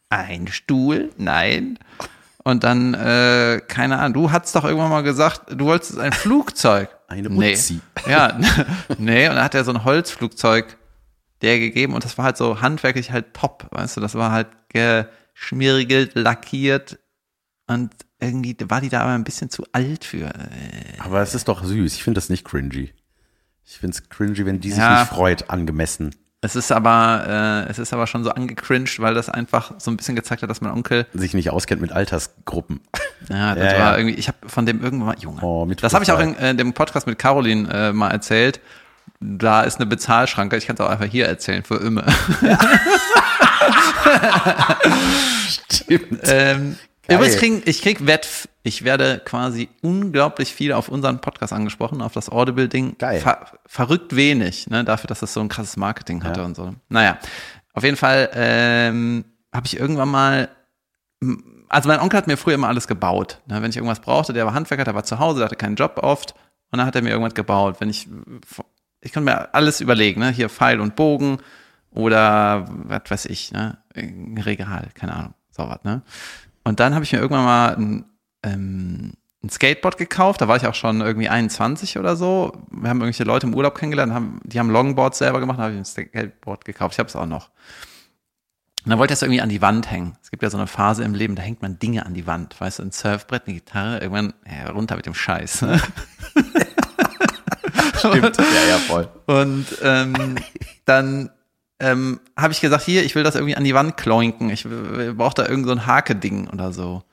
[0.09, 1.11] Ein Stuhl?
[1.17, 1.77] Nein.
[2.43, 6.89] Und dann, äh, keine Ahnung, du hattest doch irgendwann mal gesagt, du wolltest ein Flugzeug.
[7.09, 7.53] Eine nee.
[7.53, 7.81] Uzi.
[8.07, 8.39] Ja,
[8.97, 10.77] nee, und dann hat er so ein Holzflugzeug
[11.41, 14.47] der gegeben und das war halt so handwerklich halt top, weißt du, das war halt
[14.69, 16.97] geschmirgelt, lackiert
[17.67, 20.25] und irgendwie war die da aber ein bisschen zu alt für.
[20.27, 21.93] äh, Aber es ist doch süß.
[21.95, 22.91] Ich finde das nicht cringy.
[23.65, 25.01] Ich finde es cringy, wenn die sich Ja.
[25.01, 26.15] nicht freut, angemessen.
[26.41, 29.97] Es ist aber, äh, es ist aber schon so angecringed, weil das einfach so ein
[29.97, 32.79] bisschen gezeigt hat, dass mein Onkel, Sich nicht auskennt mit Altersgruppen.
[33.29, 33.97] ja, das Ja, war ja.
[33.97, 36.35] irgendwie, ich habe von dem irgendwann mal, Junge, Oh, mit das habe ich auch in
[36.37, 38.59] äh, dem Podcast mit Caroline äh, mal erzählt.
[39.19, 42.03] Da ist eine Bezahlschranke, ich kann es auch einfach hier erzählen, für immer.
[45.69, 46.19] Stimmt.
[46.23, 47.17] Ähm, Geil.
[47.17, 52.13] übrigens krieg, ich krieg Wett, ich werde quasi unglaublich viel auf unseren Podcast angesprochen, auf
[52.13, 52.97] das Audible-Ding.
[52.97, 53.19] Geil.
[53.21, 56.45] Ver, verrückt wenig, ne, dafür, dass das so ein krasses Marketing hatte Ja.
[56.45, 56.73] und so.
[56.89, 57.17] Naja,
[57.73, 60.49] auf jeden Fall ähm, habe ich irgendwann mal,
[61.69, 63.39] also mein Onkel hat mir früher immer alles gebaut.
[63.47, 65.75] Ne, wenn ich irgendwas brauchte, der war Handwerker, der war zu Hause, der hatte keinen
[65.75, 66.33] Job oft
[66.71, 67.77] und dann hat er mir irgendwas gebaut.
[67.79, 68.07] Wenn ich,
[69.01, 71.37] ich konnte mir alles überlegen, ne, hier Pfeil und Bogen
[71.91, 76.01] oder was weiß ich, ne, ein Regal, keine Ahnung, sowas, ne.
[76.67, 78.05] Und dann habe ich mir irgendwann mal ein,
[78.43, 80.41] ähm, ein Skateboard gekauft.
[80.41, 82.51] Da war ich auch schon irgendwie 21 oder so.
[82.69, 85.73] Wir haben irgendwelche Leute im Urlaub kennengelernt, haben, die haben Longboards selber gemacht, da habe
[85.73, 86.95] ich ein Skateboard gekauft.
[86.95, 87.51] Ich habe es auch noch.
[88.83, 90.17] Und dann wollte ich das irgendwie an die Wand hängen.
[90.21, 92.59] Es gibt ja so eine Phase im Leben, da hängt man Dinge an die Wand.
[92.59, 95.61] Weißt du, ein Surfbrett, eine Gitarre, irgendwann ja, runter mit dem Scheiß.
[95.61, 95.81] Ne?
[97.97, 98.37] Stimmt.
[98.37, 99.09] Ja, ja, voll.
[99.25, 100.35] Und ähm,
[100.83, 101.29] dann
[101.79, 104.49] ähm, habe ich gesagt, hier, ich will das irgendwie an die Wand kloinken.
[104.49, 107.03] Ich brauche da irgend so ein Hake-Ding oder so.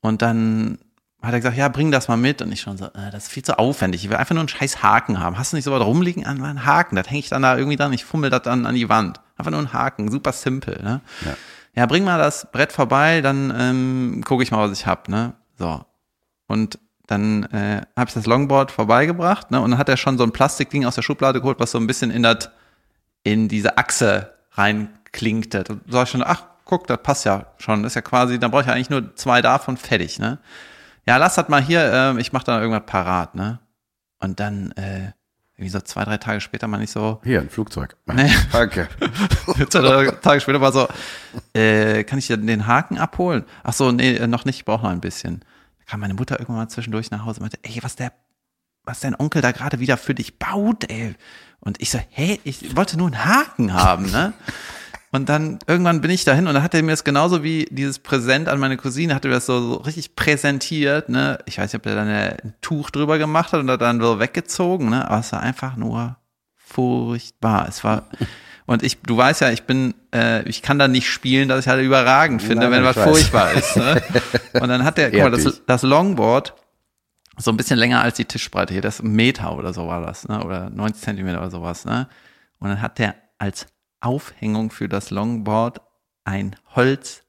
[0.00, 0.78] Und dann
[1.22, 2.42] hat er gesagt, ja, bring das mal mit.
[2.42, 4.04] Und ich schon so, äh, das ist viel zu aufwendig.
[4.04, 5.38] Ich will einfach nur einen scheiß Haken haben.
[5.38, 6.26] Hast du nicht so was rumliegen?
[6.26, 6.96] An einen Haken.
[6.96, 7.92] Das hänge ich dann da irgendwie dran.
[7.92, 9.20] Ich fummel das dann an die Wand.
[9.36, 10.10] Einfach nur einen Haken.
[10.10, 10.80] Super simpel.
[10.82, 11.00] Ne?
[11.24, 11.36] Ja.
[11.74, 15.34] ja, bring mal das Brett vorbei, dann ähm, gucke ich mal, was ich hab, ne?
[15.58, 15.84] So.
[16.46, 19.60] Und dann äh, habe ich das Longboard vorbeigebracht, ne?
[19.60, 21.86] Und dann hat er schon so ein Plastikding aus der Schublade geholt, was so ein
[21.86, 22.50] bisschen in das,
[23.24, 25.64] in diese Achse reinklinkte.
[25.64, 27.82] Da sag ich schon, ach, guck, das passt ja schon.
[27.82, 30.38] Das ist ja quasi, dann brauche ich ja eigentlich nur zwei davon, fertig, ne?
[31.06, 33.58] Ja, lass das mal hier, äh, ich mache da irgendwas parat, ne?
[34.20, 35.12] Und dann, äh,
[35.56, 37.96] irgendwie so zwei, drei Tage später mal nicht so, Hier, ein Flugzeug.
[38.06, 38.30] Nee.
[38.52, 38.88] Danke.
[39.68, 40.88] Zwei drei Tage später war so,
[41.54, 43.44] äh, kann ich dir den Haken abholen?
[43.62, 45.44] Ach so, nee, äh, noch nicht, ich brauche noch ein bisschen.
[45.78, 48.12] Da kam meine Mutter irgendwann mal zwischendurch nach Hause und meinte, ey, was der,
[48.82, 51.14] was dein Onkel da gerade wieder für dich baut, ey.
[51.64, 54.32] Und ich so, hä, ich wollte nur einen Haken haben, ne?
[55.10, 58.00] Und dann irgendwann bin ich dahin und dann hat er mir das genauso wie dieses
[58.00, 61.38] Präsent an meine Cousine, hat er das so, so richtig präsentiert, ne?
[61.46, 64.90] Ich weiß nicht, ob er dann ein Tuch drüber gemacht hat oder dann so weggezogen,
[64.90, 65.08] ne?
[65.08, 66.16] Aber es war einfach nur
[66.56, 67.66] furchtbar.
[67.68, 68.08] Es war,
[68.66, 71.68] und ich, du weißt ja, ich bin, äh, ich kann da nicht spielen, dass ich
[71.68, 73.04] halt überragend finde, Nein, wenn was weiß.
[73.04, 73.76] furchtbar ist.
[73.76, 74.02] Ne?
[74.54, 76.54] Und dann hat der, guck mal, das, das Longboard,
[77.36, 80.44] so ein bisschen länger als die Tischbreite hier, das Meter oder so war das, ne?
[80.44, 82.08] Oder 90 Zentimeter oder sowas, ne?
[82.58, 83.66] Und dann hat der als
[84.00, 85.80] Aufhängung für das Longboard
[86.24, 87.22] ein Holz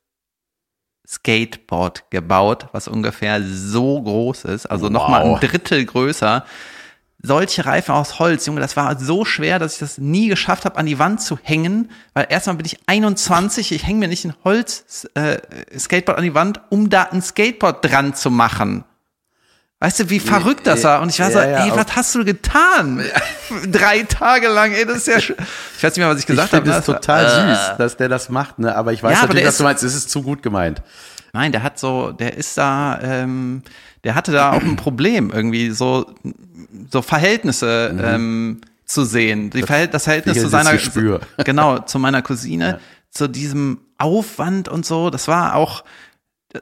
[1.07, 5.39] Skateboard gebaut, was ungefähr so groß ist, also noch mal ein Wow.
[5.39, 6.45] Drittel größer.
[7.21, 10.77] Solche Reifen aus Holz, Junge, das war so schwer, dass ich das nie geschafft habe,
[10.77, 14.33] an die Wand zu hängen, weil erstmal bin ich 21, ich hänge mir nicht ein
[14.43, 15.37] Holz äh,
[15.77, 18.83] Skateboard an die Wand, um da ein Skateboard dran zu machen.
[19.85, 20.99] Weißt du, wie verrückt das war?
[21.03, 23.03] Und ich war so, ja, ja, ey, was hast du getan?
[23.71, 26.53] Drei Tage lang, ey, das ist ja Ich weiß nicht mehr, was ich Ich gesagt
[26.53, 26.63] habe.
[26.63, 28.75] finde Das total äh, süß, dass der das macht, ne?
[28.75, 29.83] Aber ich weiß Ja, aber natürlich, was du meinst.
[29.83, 30.81] Es ist zu gut gemeint.
[31.33, 33.61] Nein, der hat so, der ist da, ähm,
[34.03, 36.11] der hatte da auch ein Problem, irgendwie so,
[36.89, 39.51] so Verhältnisse ähm, zu sehen.
[39.51, 41.19] Die Verhält, das Verhältnis zu seiner, Gespür.
[41.45, 42.79] genau, zu meiner Cousine,
[43.11, 45.11] zu diesem Aufwand und so.
[45.11, 45.83] Das war auch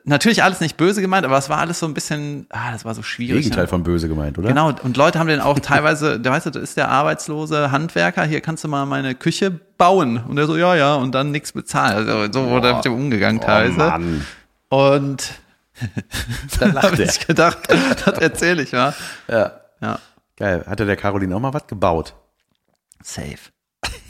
[0.06, 2.96] natürlich alles nicht böse gemeint, aber es war alles so ein bisschen, ah, das war
[2.96, 3.42] so schwierig.
[3.44, 3.68] Gegenteil ne?
[3.68, 4.48] von böse gemeint, oder?
[4.50, 8.24] Genau, und Leute haben den auch teilweise, der weißt du, das ist der arbeitslose Handwerker,
[8.26, 10.18] hier kannst du mal meine Küche bauen.
[10.18, 12.08] Und der so, ja, ja, und dann nichts bezahlen.
[12.10, 13.78] Also, so wurde er mit dem umgegangen Oh, teilweise.
[13.78, 14.26] Mann.
[14.70, 15.34] Und
[16.60, 17.10] Da da habe er.
[17.10, 17.60] ich gedacht,
[18.06, 18.94] das erzähle ich, ja.
[19.28, 19.52] Ja.
[19.82, 20.00] Ja,
[20.38, 20.64] Geil.
[20.68, 22.16] Hatte der Caroline auch mal was gebaut?
[23.04, 23.52] safe.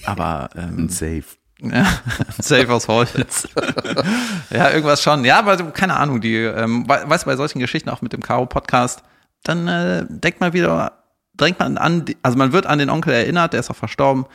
[0.06, 1.24] Aber ähm, Safe.
[1.72, 1.86] Ja,
[2.40, 3.48] safe aus Holz.
[4.50, 5.24] ja, irgendwas schon.
[5.26, 8.22] Ja, aber keine Ahnung, die, ähm, we- weißt du, bei solchen Geschichten, auch mit dem
[8.22, 9.04] Karo-Podcast,
[9.44, 13.54] dann äh, denkt man wieder, denkt man an, also man wird an den Onkel erinnert,
[13.54, 14.26] der ist auch verstorben,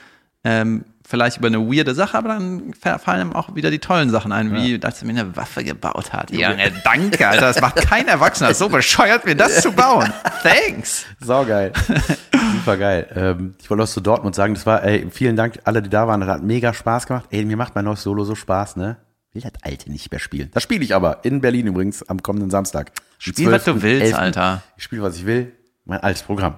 [0.45, 4.11] ähm, vielleicht über eine weirde Sache, aber dann fa- fallen ihm auch wieder die tollen
[4.11, 6.31] Sachen ein, wie, dass er mir eine Waffe gebaut hat.
[6.31, 10.13] Junge, danke, Alter, das macht kein Erwachsener so bescheuert, mir das zu bauen.
[10.43, 11.07] Thanks.
[11.21, 11.73] Saugeil.
[12.59, 13.07] Super geil.
[13.17, 16.07] Ähm, ich wollte auch zu Dortmund sagen, das war, ey, vielen Dank alle, die da
[16.07, 16.21] waren.
[16.21, 17.25] Das hat mega Spaß gemacht.
[17.31, 18.99] Ey, mir macht mein neues Solo so Spaß, ne?
[19.33, 20.51] Will das alte nicht mehr spielen.
[20.53, 22.91] Das spiele ich aber in Berlin übrigens am kommenden Samstag.
[22.97, 23.83] Am Spiel, was du 12.11..
[23.83, 24.63] willst, Alter.
[24.77, 25.53] Ich spiele, was ich will.
[25.89, 26.55] Mein altes Programm.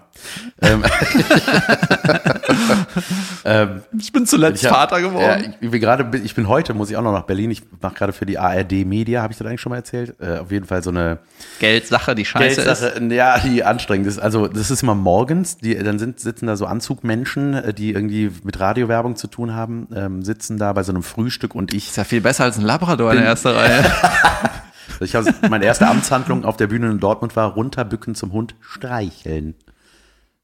[0.60, 0.82] ähm,
[3.44, 5.54] ähm, Ich bin zuletzt ich hab- Vater Ja, geworden.
[5.60, 7.52] ich, bin gerade, ich bin heute, muss ich auch noch nach Berlin.
[7.52, 10.16] Ich mache gerade für die ARD Media, habe ich das eigentlich schon mal erzählt?
[10.20, 11.18] Äh, auf jeden Fall so eine
[11.60, 12.80] Geldsache, die scheiße ist.
[12.80, 14.18] Geldsache, ja, die anstrengend ist.
[14.18, 18.32] Also das ist immer morgens, die, dann sind, sitzen da so Anzugmenschen, äh, die irgendwie
[18.42, 21.96] mit Radiowerbung zu tun haben, ähm, sitzen da bei so einem Frühstück und ich, Ist
[21.96, 23.84] ja viel besser als ein Labrador in der ersten Reihe.
[25.00, 29.54] ich habe meine erste Amtshandlung auf der Bühne in Dortmund war runterbücken zum Hund streicheln.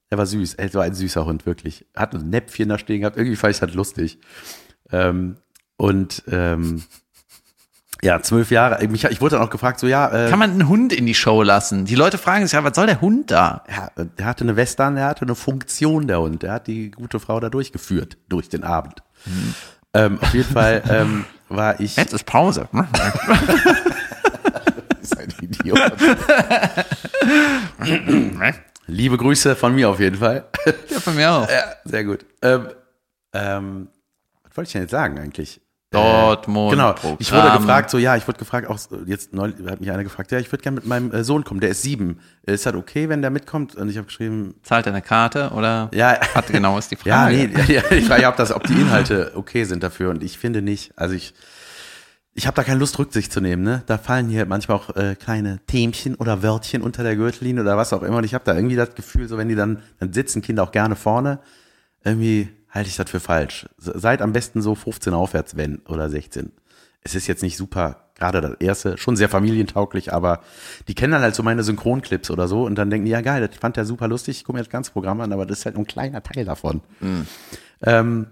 [0.08, 1.86] Er war süß, er war ein süßer Hund, wirklich.
[1.96, 4.18] Hat ein Näpfchen da stehen gehabt, irgendwie fand ich das lustig.
[4.92, 5.36] Ähm,
[5.76, 6.84] und ähm,
[8.02, 10.68] ja, zwölf Jahre, mich, ich wurde dann auch gefragt, so ja, äh, Kann man einen
[10.68, 11.86] Hund in die Show lassen?
[11.86, 13.64] Die Leute fragen sich ja, was soll der Hund da?
[13.68, 16.42] Ja, der hatte eine Weste an, der hatte eine Funktion, der Hund.
[16.42, 19.02] Der hat die gute Frau da durchgeführt, durch den Abend.
[19.94, 21.96] Ähm, auf jeden Fall ähm, war ich.
[21.96, 22.68] Jetzt ist Pause.
[25.26, 25.78] ein Idiot.
[28.86, 30.44] Liebe Grüße von mir auf jeden Fall.
[30.90, 31.48] ja, von mir auch.
[31.48, 32.24] ja, sehr gut.
[32.42, 32.68] Ähm,
[33.32, 33.88] ähm,
[34.44, 35.60] was wollte ich denn jetzt sagen eigentlich?
[35.90, 36.72] Dortmund.
[36.72, 36.94] Genau.
[37.18, 40.32] Ich wurde gefragt, so ja, ich wurde gefragt, auch jetzt neulich hat mich einer gefragt,
[40.32, 42.20] ja, ich würde gerne mit meinem äh, Sohn kommen, der ist sieben.
[42.42, 43.76] Ist das okay, wenn der mitkommt?
[43.76, 45.88] Und ich habe geschrieben, Zahlt er eine Karte oder?
[45.94, 47.36] ja, Was genau ist die Ja, Frage?
[47.36, 50.38] nee, ja, ich frage ja, ob, das, ob die Inhalte okay sind dafür und ich
[50.38, 50.92] finde nicht.
[50.96, 51.34] Also ich,
[52.36, 53.62] ich habe da keine Lust, Rücksicht zu nehmen.
[53.62, 53.82] Ne?
[53.86, 57.94] Da fallen hier manchmal auch äh, kleine Themchen oder Wörtchen unter der Gürtellinie oder was
[57.94, 58.18] auch immer.
[58.18, 60.70] Und ich habe da irgendwie das Gefühl, so wenn die dann, dann sitzen Kinder auch
[60.70, 61.40] gerne vorne,
[62.04, 63.66] irgendwie halte ich das für falsch.
[63.78, 66.52] Seid am besten so 15 aufwärts, wenn, oder 16.
[67.00, 70.40] Es ist jetzt nicht super, gerade das erste, schon sehr familientauglich, aber
[70.88, 73.46] die kennen dann halt so meine Synchronclips oder so und dann denken die, ja geil,
[73.46, 75.64] das fand der super lustig, ich gucke mir das ganze Programm an, aber das ist
[75.64, 76.82] halt nur ein kleiner Teil davon.
[77.82, 78.26] Ähm,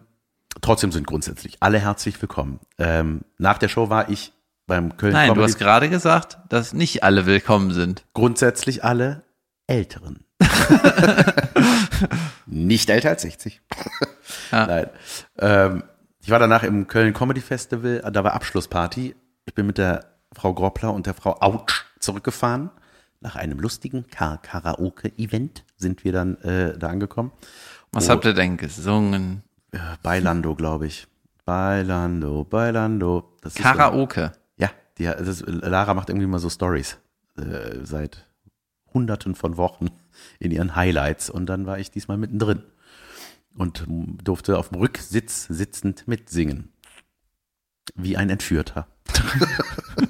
[0.61, 2.61] trotzdem sind grundsätzlich alle herzlich willkommen.
[2.79, 4.33] Ähm, nach der Show war ich
[4.67, 8.05] beim Köln Nein, du Comedy hast gerade gesagt, dass nicht alle willkommen sind.
[8.15, 9.23] grundsätzlich alle
[9.67, 10.25] Älteren.
[12.47, 13.61] Nicht älter als 60.
[14.53, 14.67] Ja.
[14.67, 14.87] Nein.
[15.39, 15.83] Ähm,
[16.21, 19.15] ich war danach im Köln Comedy Festival, da war Abschlussparty.
[19.47, 22.71] Ich bin mit der Frau Groppler und der Frau Autsch zurückgefahren.
[23.21, 27.33] Nach einem lustigen Ka- Karaoke-Event sind wir dann äh, da angekommen.
[27.93, 28.13] Was Oh.
[28.13, 29.43] habt ihr denn gesungen?
[29.75, 31.07] Äh, Bailando, glaube ich.
[31.45, 33.33] Bailando, Bailando.
[33.43, 34.33] Das ist Karaoke.
[34.57, 36.99] Ja, die, ist, Lara macht irgendwie mal so Stories
[37.37, 38.27] äh, seit
[38.93, 39.89] hunderten von Wochen
[40.39, 42.63] in ihren Highlights und dann war ich diesmal mittendrin
[43.57, 46.73] und durfte auf dem Rücksitz sitzend mitsingen.
[47.95, 48.87] Wie ein Entführter.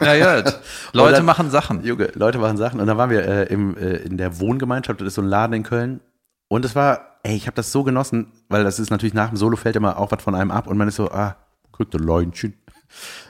[0.00, 0.42] Ja, ja.
[0.92, 1.84] Leute dann- machen Sachen.
[1.84, 5.08] Junge, Leute machen Sachen und dann waren wir äh, im, äh, in der Wohngemeinschaft, das
[5.08, 6.00] ist so ein Laden in Köln
[6.48, 9.36] und es war, ey, ich habe das so genossen, weil das ist natürlich nach dem
[9.36, 11.36] Solo fällt immer auch was von einem ab und man ist so, ah,
[11.72, 12.54] kriegt ein Leunchen.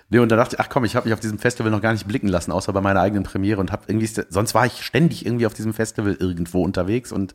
[0.08, 1.92] Nee, und da dachte ich, ach komm, ich habe mich auf diesem Festival noch gar
[1.92, 5.26] nicht blicken lassen, außer bei meiner eigenen Premiere und habe irgendwie, sonst war ich ständig
[5.26, 7.34] irgendwie auf diesem Festival irgendwo unterwegs und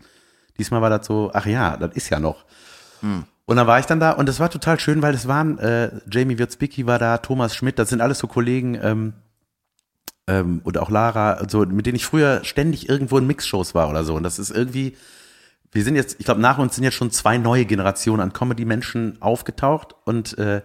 [0.58, 2.45] diesmal war das so, ach ja, das ist ja noch.
[3.45, 5.91] Und dann war ich dann da und es war total schön, weil es waren, äh,
[6.10, 9.13] Jamie Wirtzbicki war da, Thomas Schmidt, das sind alles so Kollegen, ähm,
[10.28, 14.06] ähm, und auch Lara, so, mit denen ich früher ständig irgendwo in Mixshows war oder
[14.06, 14.15] so.
[14.15, 14.95] Und das ist irgendwie,
[15.73, 19.21] wir sind jetzt, ich glaube, nach uns sind jetzt schon zwei neue Generationen an Comedy-Menschen
[19.21, 20.62] aufgetaucht und äh,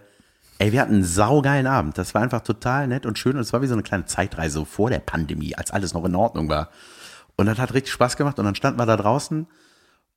[0.59, 1.97] ey, wir hatten einen saugeilen Abend.
[1.97, 4.65] Das war einfach total nett und schön und es war wie so eine kleine Zeitreise
[4.65, 6.69] vor der Pandemie, als alles noch in Ordnung war.
[7.37, 9.47] Und das hat richtig Spaß gemacht und dann standen wir da draußen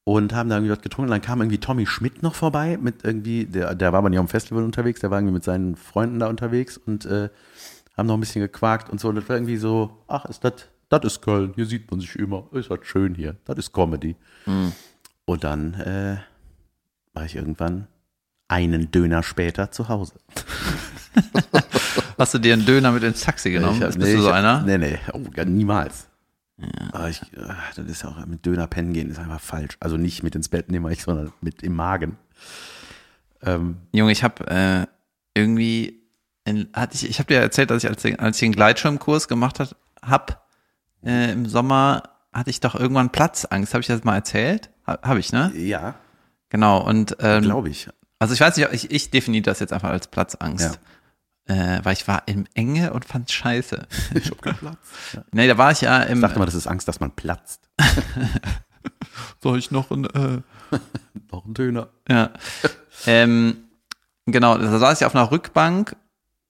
[0.04, 1.10] und haben da irgendwie was getrunken.
[1.10, 4.18] Und dann kam irgendwie Tommy Schmidt noch vorbei mit irgendwie, der, der war aber nicht
[4.18, 7.30] dem Festival unterwegs, der war irgendwie mit seinen Freunden da unterwegs und äh,
[7.96, 9.08] haben noch ein bisschen gequakt und so.
[9.08, 12.16] Und das war irgendwie so, ach, ist das, das ist Köln, hier sieht man sich
[12.16, 14.16] immer, ist halt schön hier, das ist Comedy.
[15.24, 16.18] Und dann äh,
[17.14, 17.86] war ich irgendwann
[18.48, 20.14] einen Döner später zu Hause.
[22.18, 23.76] Hast du dir einen Döner mit ins Taxi genommen?
[23.78, 24.62] Ich hab- Bist nee, du so hab- einer?
[24.62, 26.08] Nee, nee, oh, niemals.
[26.92, 29.76] Aber ich, äh, das ist auch mit Döner pennen gehen ist einfach falsch.
[29.80, 32.18] Also nicht mit ins Bett nehmen ich, sondern mit im Magen.
[33.42, 34.86] Ähm, Junge, ich habe äh,
[35.34, 36.02] irgendwie,
[36.44, 39.58] in, hatte ich, ich habe dir erzählt, dass ich als, als ich einen Gleitschirmkurs gemacht
[39.58, 40.41] hat, hab
[41.04, 43.74] äh, im Sommer hatte ich doch irgendwann Platzangst.
[43.74, 44.70] Habe ich das mal erzählt?
[44.86, 45.52] Ha, habe ich, ne?
[45.54, 45.94] ja,
[46.48, 46.86] Genau.
[46.86, 47.88] Und ähm, glaube ich.
[48.18, 50.78] also ich weiß nicht, ich, ich definiere das jetzt einfach als Platzangst.
[51.46, 53.86] Äh, weil ich war im Enge und fand scheiße.
[54.14, 54.92] Ich hab geplatzt.
[55.14, 55.24] Ja.
[55.32, 56.18] Nee, da war ich ja im.
[56.18, 57.68] Ich dachte mal, das ist Angst, dass man platzt.
[59.42, 60.40] soll ich noch ein, äh,
[61.32, 61.88] Noch ein Döner.
[62.08, 62.30] Ja.
[63.06, 63.64] ähm,
[64.26, 65.96] genau, da saß ich auf einer Rückbank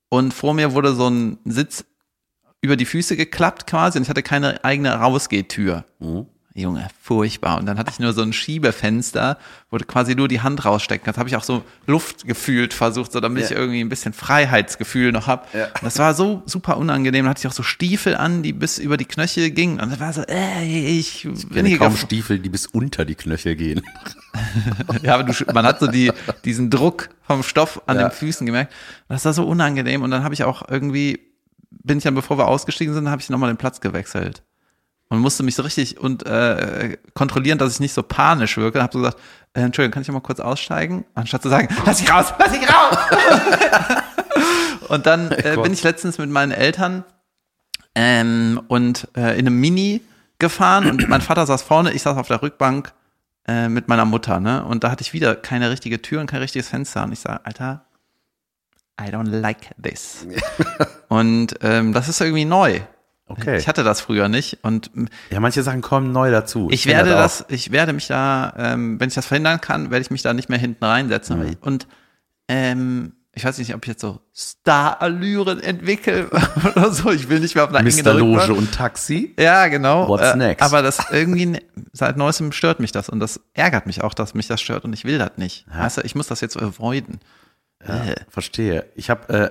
[0.09, 1.85] und vor mir wurde so ein Sitz
[2.63, 5.85] über die Füße geklappt quasi und ich hatte keine eigene Rausgehtür.
[5.99, 6.27] Mhm.
[6.55, 7.59] Junge, furchtbar.
[7.59, 9.39] Und dann hatte ich nur so ein Schiebefenster,
[9.71, 11.17] wo du quasi nur die Hand rausstecken kannst.
[11.19, 13.49] Habe ich auch so Luft gefühlt versucht, so damit Ja.
[13.51, 15.53] ich irgendwie ein bisschen Freiheitsgefühl noch hab.
[15.55, 15.65] Ja.
[15.69, 17.25] Und das war so super unangenehm.
[17.25, 19.81] Da hatte ich auch so Stiefel an, die bis über die Knöchel gingen.
[19.81, 23.15] Und das war so, ey, ich Ich bin hier kaum Stiefel, die bis unter die
[23.15, 23.81] Knöchel gehen.
[25.03, 26.11] Ja, aber du, man hat so die,
[26.45, 28.09] diesen Druck vom Stoff an Ja.
[28.09, 28.73] den Füßen gemerkt.
[29.09, 30.03] Das war so unangenehm.
[30.03, 31.21] Und dann habe ich auch irgendwie,
[31.83, 34.43] bin ich dann, bevor wir ausgestiegen sind, habe ich nochmal den Platz gewechselt.
[35.09, 38.83] Und musste mich so richtig und äh, kontrollieren, dass ich nicht so panisch wirke.
[38.83, 39.19] Habe so gesagt,
[39.53, 41.05] äh, Entschuldigung, kann ich mal kurz aussteigen?
[41.15, 42.97] Anstatt zu sagen, lass ich raus, lass ich raus!
[44.89, 47.05] und dann äh, bin ich letztens mit meinen Eltern
[47.95, 50.01] ähm, und äh, in einem Mini
[50.39, 52.93] gefahren und mein Vater saß vorne, ich saß auf der Rückbank
[53.47, 54.65] äh, mit meiner Mutter, ne?
[54.65, 57.05] Und da hatte ich wieder keine richtige Tür und kein richtiges Fenster.
[57.05, 57.85] Und ich sage, Alter,
[59.07, 60.27] I don't like this.
[61.09, 62.81] und ähm, das ist irgendwie neu.
[63.27, 63.57] Okay.
[63.57, 64.59] Ich hatte das früher nicht.
[64.63, 64.91] Und
[65.31, 66.69] ja, manche Sachen kommen neu dazu.
[66.71, 67.23] ich kenn werde auch.
[67.23, 70.35] das, ich werde mich da, ähm, wenn ich das verhindern kann, werde ich mich da
[70.35, 71.39] nicht mehr hinten reinsetzen.
[71.41, 71.47] Mhm.
[71.53, 71.87] Ich- Und
[72.49, 76.29] ähm, ich weiß nicht, ob ich jetzt so Star-Allüren entwickle
[76.77, 77.11] oder so.
[77.11, 78.13] Ich will nicht mehr auf einer Mr.
[78.13, 79.35] Loge und Taxi.
[79.39, 80.09] Ja, genau.
[80.09, 80.63] What's Äh, next?
[80.63, 81.63] Aber das irgendwie, ne-
[81.93, 84.93] seit neuestem stört mich das und das ärgert mich auch, dass mich das stört und
[84.93, 85.65] ich will das nicht.
[85.75, 87.21] Weißt du, ich muss das jetzt avoiden.
[87.87, 88.15] Ja, Äh.
[88.29, 88.87] verstehe.
[88.95, 89.51] Ich habe äh,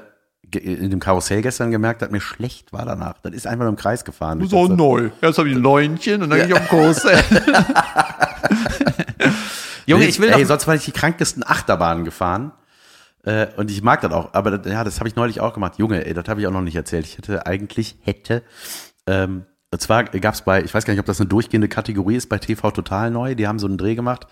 [0.57, 3.15] in dem Karussell gestern gemerkt, dass mir schlecht war danach.
[3.23, 4.41] Das ist einfach nur im Kreis gefahren.
[4.41, 5.09] Ich dachte, neu.
[5.21, 7.03] Erst habe ich ein Leunchen und dann gehe ich auf Kurs.
[9.85, 12.51] Junge, ich will Ey, sonst war ich die krankesten Achterbahnen gefahren.
[13.23, 14.33] Äh, und ich mag das auch.
[14.33, 15.73] Aber das, ja, das habe ich neulich auch gemacht.
[15.77, 17.05] Junge, ey, das habe ich auch noch nicht erzählt.
[17.05, 18.43] Ich hätte eigentlich, hätte,
[19.07, 22.15] ähm, und zwar gab es bei, ich weiß gar nicht, ob das eine durchgehende Kategorie
[22.17, 23.35] ist, bei TV Total neu.
[23.35, 24.27] Die haben so einen Dreh gemacht.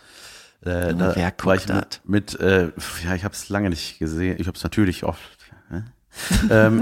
[0.61, 2.71] Äh, da wer war ich mit, mit äh,
[3.05, 4.35] ja, ich habe es lange nicht gesehen.
[4.39, 5.21] Ich habe es natürlich oft.
[6.49, 6.67] Äh?
[6.67, 6.81] ähm,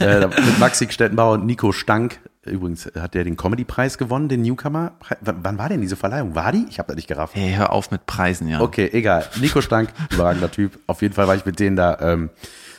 [0.00, 2.18] äh, mit Maxi Stettenbauer und Nico Stank
[2.50, 4.92] übrigens, hat der den Comedy-Preis gewonnen, den Newcomer?
[4.98, 6.34] Pre- W wann war denn diese Verleihung?
[6.34, 6.66] War die?
[6.68, 7.34] Ich habe das nicht gerafft.
[7.34, 8.60] Hey, hör auf mit Preisen, ja.
[8.60, 9.24] Okay, egal.
[9.40, 10.78] Nico Stank, überragender Typ.
[10.86, 12.30] Auf jeden Fall war ich mit denen da, ähm,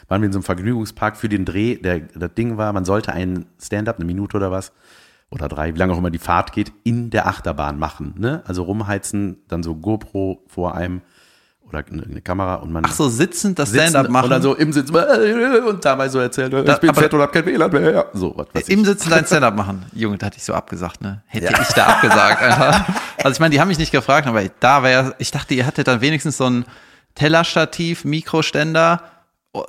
[0.07, 1.75] waren wir in so einem Vergnügungspark für den Dreh.
[1.75, 4.71] Der, das Ding war, man sollte einen Stand-up, eine Minute oder was,
[5.32, 8.15] oder drei, wie lange auch immer die Fahrt geht, in der Achterbahn machen.
[8.18, 8.42] Ne?
[8.48, 11.02] Also rumheizen, dann so GoPro vor einem
[11.62, 14.24] oder eine, Kamera und man Ach so, sitzend das Stand-up machen.
[14.24, 17.02] und dann so im Sitzen äh, und dabei so erzählt, äh, Da- ich bin aber-
[17.02, 18.08] fett und hab kein WLAN mehr.
[18.13, 18.74] So, was weiß ich.
[18.74, 19.86] Im Sitzen dein Stand-up machen.
[19.94, 21.22] Junge, da hatte ich so abgesagt, ne?
[21.28, 22.86] Hätte ich da abgesagt, Alter.
[23.20, 25.88] Also ich meine, die haben mich nicht gefragt, aber da wäre, ich dachte, ihr hattet
[25.88, 26.65] dann wenigstens so ein
[27.13, 29.04] Tellerstativ, Mikroständer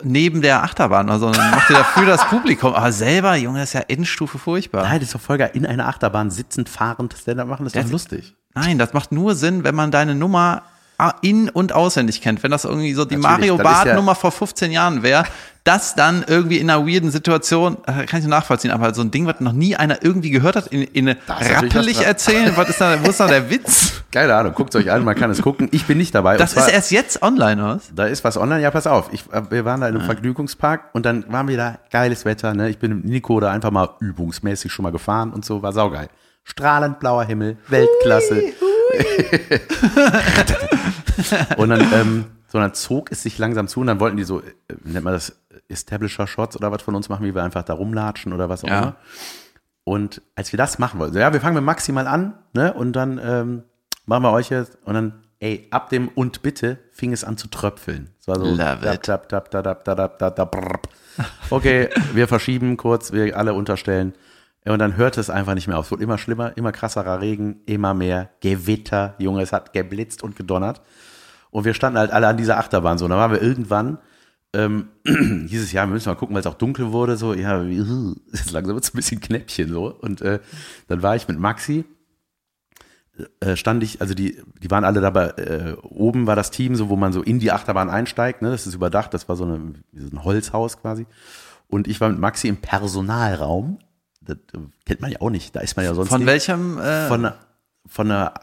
[0.02, 1.30] neben der Achterbahn oder so.
[1.30, 2.74] Dann macht ihr dafür das Publikum.
[2.74, 4.82] Aber selber, Junge, das ist ja Endstufe furchtbar.
[4.82, 5.50] Nein, das ist doch voll geil.
[5.54, 8.36] In einer Achterbahn sitzend, fahrend Stand-up machen, das ist doch Das- lustig.
[8.54, 10.62] Nein, das macht nur Sinn, wenn man deine Nummer
[11.22, 12.42] in- und auswendig kennt.
[12.42, 15.02] Wenn das irgendwie so die Natürlich, Mario das ist Bart ja- Nummer vor 15 Jahren
[15.02, 15.24] wäre,
[15.64, 19.26] das dann irgendwie in einer weirden Situation, äh, kann ich nachvollziehen, aber so ein Ding,
[19.26, 22.06] was noch nie einer irgendwie gehört hat, in, in was rappelig dran.
[22.06, 23.92] erzählen, was ist da, wo ist da der Witz?
[24.10, 25.68] Keine Ahnung, guckt euch an, man kann es gucken.
[25.70, 26.36] Ich bin nicht dabei.
[26.38, 27.90] Das zwar- ist erst jetzt online, was?
[27.94, 28.62] Da ist was online.
[28.62, 29.10] Ja, pass auf.
[29.12, 32.54] Ich, äh, wir waren da in einem Vergnügungspark und dann waren wir da, geiles Wetter.
[32.54, 32.70] Ne?
[32.70, 36.08] Ich bin mit Nico da einfach mal übungsmäßig schon mal gefahren und so, war saugeil.
[36.42, 38.42] Strahlend blauer Himmel, Weltklasse.
[41.56, 44.40] Und dann, ähm, so, dann zog es sich langsam zu und dann wollten die so,
[44.40, 44.42] äh,
[44.84, 45.36] nennt man das
[45.68, 48.78] Establisher-Shots oder was von uns machen, wie wir einfach da rumlatschen oder was auch Ja.
[48.80, 48.96] immer.
[49.84, 52.72] Und als wir das machen wollten, so, ja, wir fangen mit Maxi mal an, ne?
[52.72, 53.62] Und dann ähm,
[54.06, 57.48] machen wir euch jetzt und dann, ey, ab dem und bitte fing es an zu
[57.48, 58.10] tröpfeln.
[58.20, 58.44] Es war so.
[61.50, 64.14] Okay, wir verschieben kurz, wir alle unterstellen.
[64.64, 65.86] Und dann hörte es einfach nicht mehr auf.
[65.86, 69.14] Es wurde immer schlimmer, immer krasserer Regen, immer mehr Gewitter.
[69.18, 70.82] Junge, es hat geblitzt und gedonnert.
[71.50, 73.06] Und wir standen halt alle an dieser Achterbahn so.
[73.06, 73.98] Und dann waren wir irgendwann,
[74.52, 77.62] ähm, hieß es, ja, wir müssen mal gucken, weil es auch dunkel wurde, so, ja,
[78.32, 79.94] jetzt langsam wird es ein bisschen Knäppchen so.
[79.94, 80.40] Und äh,
[80.88, 81.84] dann war ich mit Maxi,
[83.40, 86.88] äh, stand ich, also die, die waren alle dabei, äh, oben war das Team, so
[86.88, 88.50] wo man so in die Achterbahn einsteigt, ne?
[88.50, 91.06] Das ist überdacht, das war so, eine, so ein Holzhaus quasi.
[91.68, 93.78] Und ich war mit Maxi im Personalraum.
[94.36, 95.54] Das kennt man ja auch nicht.
[95.56, 96.26] Da ist man ja sonst Von nicht.
[96.28, 97.32] welchem, äh, Von
[97.86, 98.34] von einer,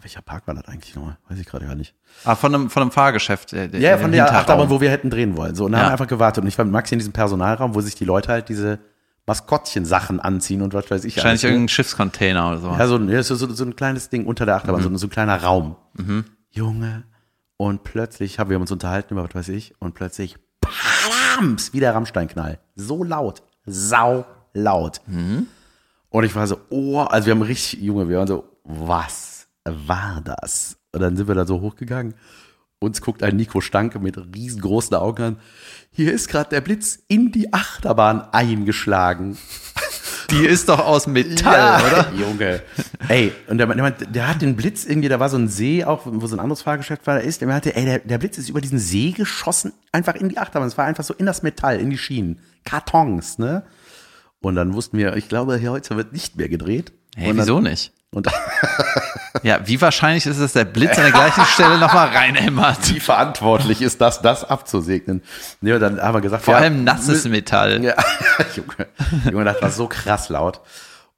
[0.00, 1.16] welcher Park war das eigentlich nochmal?
[1.28, 1.94] Weiß ich gerade gar nicht.
[2.24, 3.52] ah, von einem, von einem Fahrgeschäft.
[3.52, 4.30] der- Ja, von der.
[4.34, 5.54] Achterbahn, wo wir hätten drehen wollen.
[5.54, 5.84] So, und dann Ja.
[5.84, 6.42] haben wir einfach gewartet.
[6.42, 8.80] Und ich war mit Maxi in diesem Personalraum, wo sich die Leute halt diese
[9.26, 11.16] Maskottchen-Sachen anziehen und was weiß ich.
[11.16, 11.48] Wahrscheinlich alles, ne?
[11.50, 12.68] irgendein Schiffscontainer oder so.
[12.68, 15.06] Ja, so, ein- ja, so, so, so ein kleines Ding unter der Achterbahn, so, so
[15.06, 15.76] ein kleiner Raum.
[16.50, 17.04] Junge.
[17.56, 21.94] Und plötzlich haben wir uns unterhalten über was weiß ich und plötzlich Padams, wie der
[21.94, 22.58] Rammsteinknall.
[22.74, 23.42] So laut.
[23.64, 25.00] Sau laut.
[26.08, 30.22] Und ich war so, oh, also wir haben richtig, Junge, wir waren so, was war
[30.24, 30.76] das?
[30.92, 32.14] Und dann sind wir da so hochgegangen.
[32.78, 35.36] Uns guckt ein Nico Stanke mit riesengroßen Augen an.
[35.90, 39.38] Hier ist gerade der Blitz in die Achterbahn eingeschlagen.
[40.30, 42.12] Die ist doch aus Metall, oder?
[42.16, 42.62] Junge.
[43.08, 46.02] Ey, und der, der, der hat den Blitz irgendwie, da war so ein See auch,
[46.06, 48.48] wo so ein anderes Fahrgeschäft war, da ist, der meinte, ey, der, der Blitz ist
[48.48, 50.68] über diesen See geschossen, einfach in die Achterbahn.
[50.68, 52.40] Es war einfach so in das Metall, in die Schienen.
[52.64, 53.64] Kartons, ne?
[54.44, 56.92] Und dann wussten wir, ich glaube, hier heute wird nicht mehr gedreht.
[57.16, 57.92] Hey, und dann, wieso nicht?
[58.10, 58.28] Und
[59.42, 62.94] Ja, wie wahrscheinlich ist es, dass der Blitz an der gleichen Stelle nochmal reinhämmert?
[62.94, 65.22] wie verantwortlich ist das, das abzusegnen?
[65.60, 67.82] Und dann haben wir gesagt, Vor ja, allem nasses Metall.
[67.82, 67.94] Ja,
[68.56, 68.88] Junge,
[69.30, 70.60] Junge, das war so krass laut.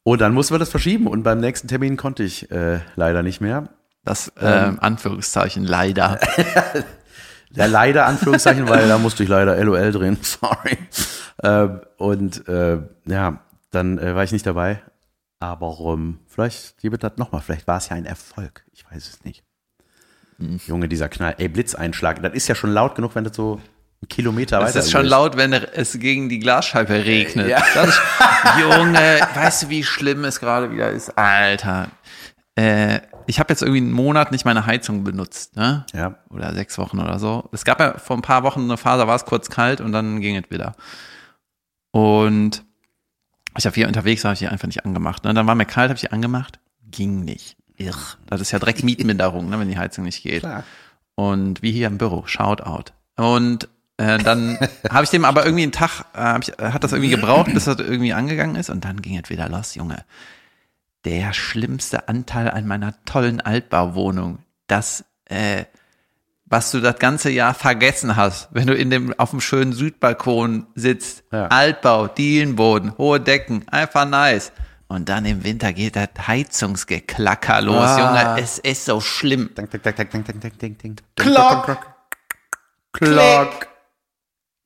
[0.02, 3.40] Und dann mussten wir das verschieben und beim nächsten Termin konnte ich äh, leider nicht
[3.40, 3.68] mehr.
[4.04, 6.20] Das ähm, Anführungszeichen leider.
[7.56, 10.76] Ja, leider Anführungszeichen, weil da musste ich leider LOL drehen, sorry.
[11.42, 14.82] Ähm, und äh, ja, dann äh, war ich nicht dabei.
[15.38, 18.64] Aber ähm, vielleicht gibt das nochmal, vielleicht war es ja ein Erfolg.
[18.72, 19.44] Ich weiß es nicht.
[20.66, 24.08] Junge, dieser Knall, ey, Blitzeinschlag, das ist ja schon laut genug, wenn das so einen
[24.08, 25.10] Kilometer Es weiter ist schon ist.
[25.10, 27.48] laut, wenn es gegen die Glasscheibe regnet.
[27.48, 27.58] Ja.
[27.58, 28.00] Ist,
[28.60, 31.16] Junge, weißt du, wie schlimm es gerade wieder ist?
[31.16, 31.88] Alter.
[32.54, 35.84] Äh, ich habe jetzt irgendwie einen Monat nicht meine Heizung benutzt, ne?
[35.94, 36.14] Ja.
[36.30, 37.48] Oder sechs Wochen oder so.
[37.52, 40.20] Es gab ja vor ein paar Wochen eine Phase, war es kurz kalt und dann
[40.20, 40.74] ging es wieder.
[41.96, 42.62] Und
[43.56, 45.24] ich habe hier unterwegs, habe ich die einfach nicht angemacht.
[45.24, 45.32] Ne?
[45.32, 47.56] Dann war mir kalt, habe ich die angemacht, ging nicht.
[47.78, 47.96] Irr.
[48.26, 50.40] Das ist ja direkt Mietminderung, ne, wenn die Heizung nicht geht.
[50.40, 50.64] Klar.
[51.14, 52.92] Und wie hier im Büro, shout out.
[53.16, 54.58] Und äh, dann
[54.90, 57.78] habe ich dem aber irgendwie einen Tag, äh, ich, hat das irgendwie gebraucht, bis das
[57.78, 60.04] irgendwie angegangen ist und dann ging es wieder los, Junge.
[61.06, 65.64] Der schlimmste Anteil an meiner tollen Altbauwohnung, das, äh,
[66.56, 70.66] was du das ganze Jahr vergessen hast, wenn du in dem, auf dem schönen Südbalkon
[70.74, 71.22] sitzt.
[71.30, 71.48] Ja.
[71.48, 74.52] Altbau, Dielenboden, hohe Decken, einfach nice.
[74.88, 77.98] Und dann im Winter geht das Heizungsgeklacker los, ah.
[77.98, 78.42] Junge.
[78.42, 79.50] Es ist so schlimm.
[79.54, 80.96] Ding.
[81.14, 81.78] Klock.
[82.92, 83.68] Klock.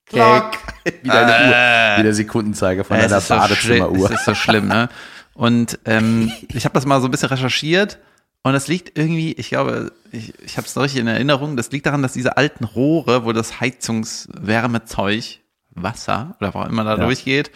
[0.05, 0.51] Klock.
[1.01, 1.95] Wieder eine äh.
[1.97, 2.03] Uhr.
[2.03, 3.99] Wieder Sekundenzeiger von deiner Badezimmeruhr.
[3.99, 4.87] So das ist so schlimm, ne?
[5.33, 7.97] Und ähm, ich habe das mal so ein bisschen recherchiert
[8.43, 11.71] und das liegt irgendwie, ich glaube, ich, ich habe es noch richtig in Erinnerung, das
[11.71, 15.39] liegt daran, dass diese alten Rohre, wo das Heizungswärmezeug,
[15.73, 17.05] Wasser oder was auch immer da Ja.
[17.05, 17.51] durchgeht,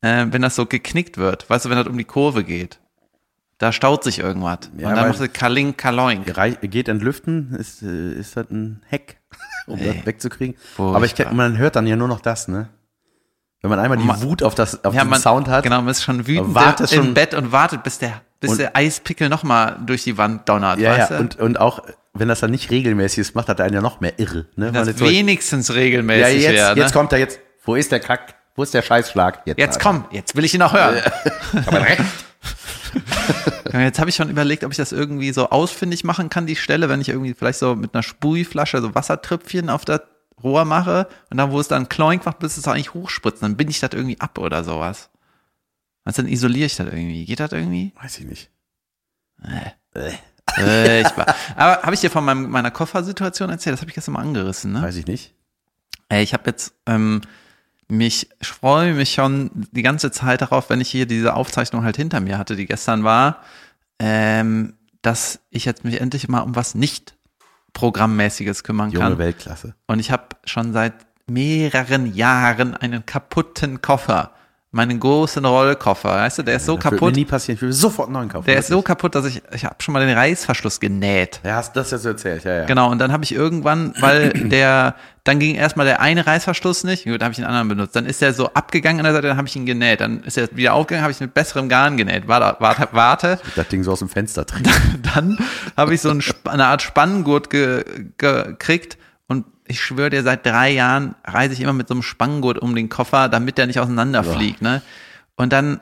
[0.00, 2.78] äh, wenn das so geknickt wird, weißt du, wenn das um die Kurve geht,
[3.58, 4.70] da staut sich irgendwas.
[4.78, 6.36] Ja, und dann macht es Kaling Kaloink.
[6.36, 9.18] Rei- Geht entlüften, ist, äh, ist das ein Hack,
[9.66, 10.56] um das wegzukriegen.
[10.56, 10.96] Furchtbar.
[10.96, 12.68] Aber ich, man hört dann ja nur noch das, ne?
[13.62, 15.62] Wenn man einmal die Ma- Wut auf, das, auf Ja, den man, Sound hat.
[15.62, 18.58] Genau, man ist schon wütend wartet im schon- Bett und wartet, bis der, bis Und-
[18.58, 21.22] der Eispickel nochmal durch die Wand donnert, Ja, weißt ja, du?
[21.22, 21.80] und, und auch,
[22.12, 24.46] wenn das dann nicht regelmäßig ist, macht das einen ja noch mehr irre.
[24.56, 24.72] Ne?
[24.72, 26.74] Das jetzt so- wenigstens ja, regelmäßig jetzt, wäre.
[26.74, 26.80] Ne?
[26.82, 29.42] jetzt kommt er jetzt, wo ist der Kack, wo ist der Scheißschlag?
[29.46, 30.96] Jetzt, Jetzt komm, jetzt will ich ihn noch hören.
[31.54, 32.00] Recht.
[33.72, 36.90] Jetzt habe ich schon überlegt, ob ich das irgendwie so ausfindig machen kann, die Stelle,
[36.90, 40.02] wenn ich irgendwie vielleicht so mit einer Sprühflasche so Wassertröpfchen auf das
[40.42, 43.70] Rohr mache und dann, wo es dann kloink macht, bis es eigentlich hochspritzt, dann binde
[43.70, 45.10] ich das irgendwie ab oder sowas.
[46.04, 47.24] Was dann isoliere ich das irgendwie?
[47.24, 47.92] Geht das irgendwie?
[48.00, 48.50] Weiß ich nicht.
[50.58, 53.74] Äh, ich war, aber habe ich dir von meinem, meiner Koffersituation erzählt?
[53.74, 54.82] Das habe ich gestern mal angerissen, ne?
[54.82, 55.34] Weiß ich nicht.
[56.08, 57.22] Ey, ich habe jetzt ähm,
[57.88, 61.96] mich, ich freue mich schon die ganze Zeit darauf, wenn ich hier diese Aufzeichnung halt
[61.96, 63.42] hinter mir hatte, die gestern war,
[63.98, 67.14] ähm, dass ich jetzt mich endlich mal um was nicht
[67.72, 69.18] Programmmäßiges kümmern Junge kann.
[69.18, 69.74] Weltklasse.
[69.86, 70.94] Und ich habe schon seit
[71.26, 74.32] mehreren Jahren einen kaputten Koffer.
[74.74, 77.12] Meinen großen Rollkoffer, weißt du, der ist so Das wird kaputt.
[77.12, 77.56] mir nie passieren.
[77.56, 78.46] Ich will sofort einen neuen kaufen.
[78.46, 81.40] Der ist so kaputt, dass ich, ich habe schon mal den Reißverschluss genäht.
[81.44, 82.64] Ja, hast das jetzt so erzählt, ja, ja.
[82.64, 84.94] Genau, und dann habe ich irgendwann, weil der,
[85.24, 87.94] dann ging erstmal der eine Reißverschluss nicht, gut, dann habe ich den anderen benutzt.
[87.94, 90.00] Dann ist der so abgegangen an der Seite, dann habe ich ihn genäht.
[90.00, 92.26] Dann ist er wieder aufgegangen, habe ich mit besserem Garn genäht.
[92.26, 93.38] Warte, warte, warte.
[93.56, 94.62] Das Ding so aus dem Fenster drin.
[95.14, 95.36] Dann
[95.76, 97.84] habe ich so ein, eine Art Spanngurt ge,
[98.16, 99.01] gekriegt und
[99.72, 102.88] ich schwöre dir, seit drei Jahren reise ich immer mit so einem Spanngurt um den
[102.88, 104.82] Koffer, damit der nicht auseinanderfliegt, ne?
[105.36, 105.80] Und dann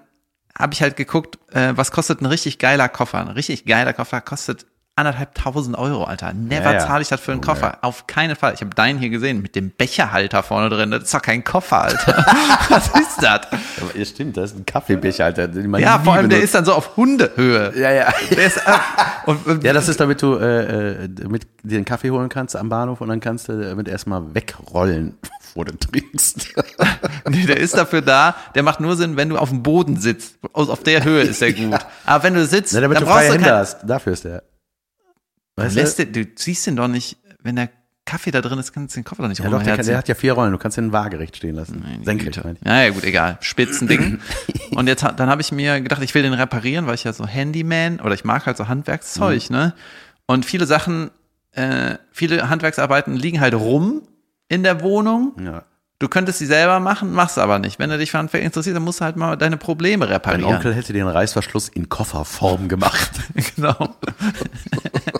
[0.58, 3.18] habe ich halt geguckt, äh, was kostet ein richtig geiler Koffer?
[3.18, 4.66] Ein richtig geiler Koffer kostet
[5.00, 6.32] anderthalb tausend Euro, Alter.
[6.32, 6.86] Never Ja, ja.
[6.86, 7.66] zahle ich das für einen Oh, Koffer.
[7.66, 7.78] ja.
[7.82, 8.54] Auf keinen Fall.
[8.54, 10.90] Ich habe deinen hier gesehen mit dem Becherhalter vorne drin.
[10.90, 12.24] Das ist doch kein Koffer, Alter.
[12.68, 13.40] was ist das?
[13.94, 15.48] Ja, stimmt, das ist ein Kaffeebecher, Alter.
[15.78, 16.44] Ja, vor allem der benutzt.
[16.44, 17.72] ist dann so auf Hundehöhe.
[17.76, 18.08] Ja, ja.
[18.30, 18.60] Der ist, äh,
[19.26, 22.68] und, Ja, das ist, damit du äh, äh, damit dir einen Kaffee holen kannst am
[22.68, 26.54] Bahnhof und dann kannst du damit erstmal wegrollen, bevor du trinkst.
[27.28, 30.36] Nee, der ist dafür da, der macht nur Sinn, wenn du auf dem Boden sitzt.
[30.52, 31.78] Auf der Höhe ist der gut.
[32.06, 33.78] Aber wenn du sitzt, Na, damit dann du brauchst freie du Hände hast.
[33.82, 34.42] Dafür ist der.
[35.56, 36.06] Weißt lässt du?
[36.06, 37.68] du, du ziehst den doch nicht, wenn der
[38.06, 39.98] Kaffee da drin ist, kannst du den Koffer doch nicht Ja, doch, der, kann, der
[39.98, 40.50] hat ja vier Rollen.
[40.52, 41.84] Du kannst den waagerecht stehen lassen.
[42.02, 42.66] Senkrecht, meine ich.
[42.66, 43.38] Ja, ja, gut, egal.
[43.40, 44.18] Spitzending.
[44.74, 47.26] Und jetzt, dann habe ich mir gedacht, ich will den reparieren, weil ich ja so
[47.26, 49.56] Handyman oder ich mag halt so Handwerkszeug, Mhm.
[49.56, 49.74] ne?
[50.26, 51.10] Und viele Sachen,
[51.52, 54.02] äh, viele Handwerksarbeiten liegen halt rum
[54.48, 55.32] in der Wohnung.
[55.44, 55.64] Ja.
[56.00, 57.78] Du könntest sie selber machen, machst aber nicht.
[57.78, 60.54] Wenn du dich für Handwerk interessierst, dann musst du halt mal deine Probleme Mein reparieren.
[60.54, 63.10] Onkel hätte den Reißverschluss in Kofferform gemacht.
[63.56, 63.76] genau.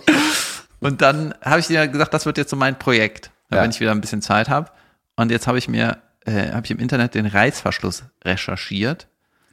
[0.81, 3.61] und dann habe ich dir gesagt, das wird jetzt so mein Projekt, Ja.
[3.63, 4.69] wenn ich wieder ein bisschen Zeit habe.
[5.15, 9.07] Und jetzt habe ich mir, äh, habe ich im Internet den Reißverschluss recherchiert,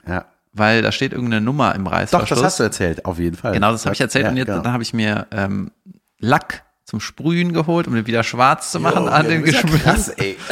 [0.07, 0.25] Ja.
[0.53, 2.29] weil da steht irgendeine Nummer im Doch, Reißverschluss.
[2.39, 3.53] das hast du erzählt, auf jeden Fall.
[3.53, 4.25] Genau, das habe ich erzählt.
[4.25, 4.63] Ja, und jetzt, genau.
[4.63, 5.71] dann habe ich mir ähm,
[6.19, 9.83] Lack zum Sprühen geholt, um den wieder schwarz zu machen Oh, an den ja Geschmack.
[9.83, 10.37] krass, ey.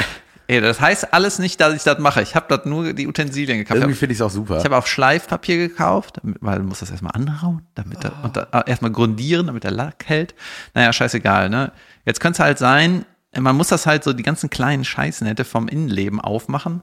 [0.49, 2.22] Ey, das heißt alles nicht, dass ich das mache.
[2.22, 3.80] Ich habe das nur die Utensilien gekauft.
[3.80, 4.59] Irgendwie finde ich es auch super.
[4.59, 8.49] Ich habe auch Schleifpapier gekauft, weil du musst das erstmal anrauen, damit der, und da,
[8.53, 10.34] äh, erstmal grundieren, damit der Lack hält.
[10.74, 11.72] Naja, scheißegal, ne?
[12.05, 13.05] Jetzt könnte es halt sein,
[13.36, 16.82] man muss das halt so die ganzen kleinen Scheißnette vom Innenleben aufmachen,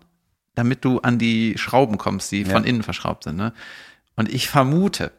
[0.56, 3.54] damit du an die Schrauben kommst, die von innen verschraubt sind, ne?
[4.16, 5.12] Und ich vermute,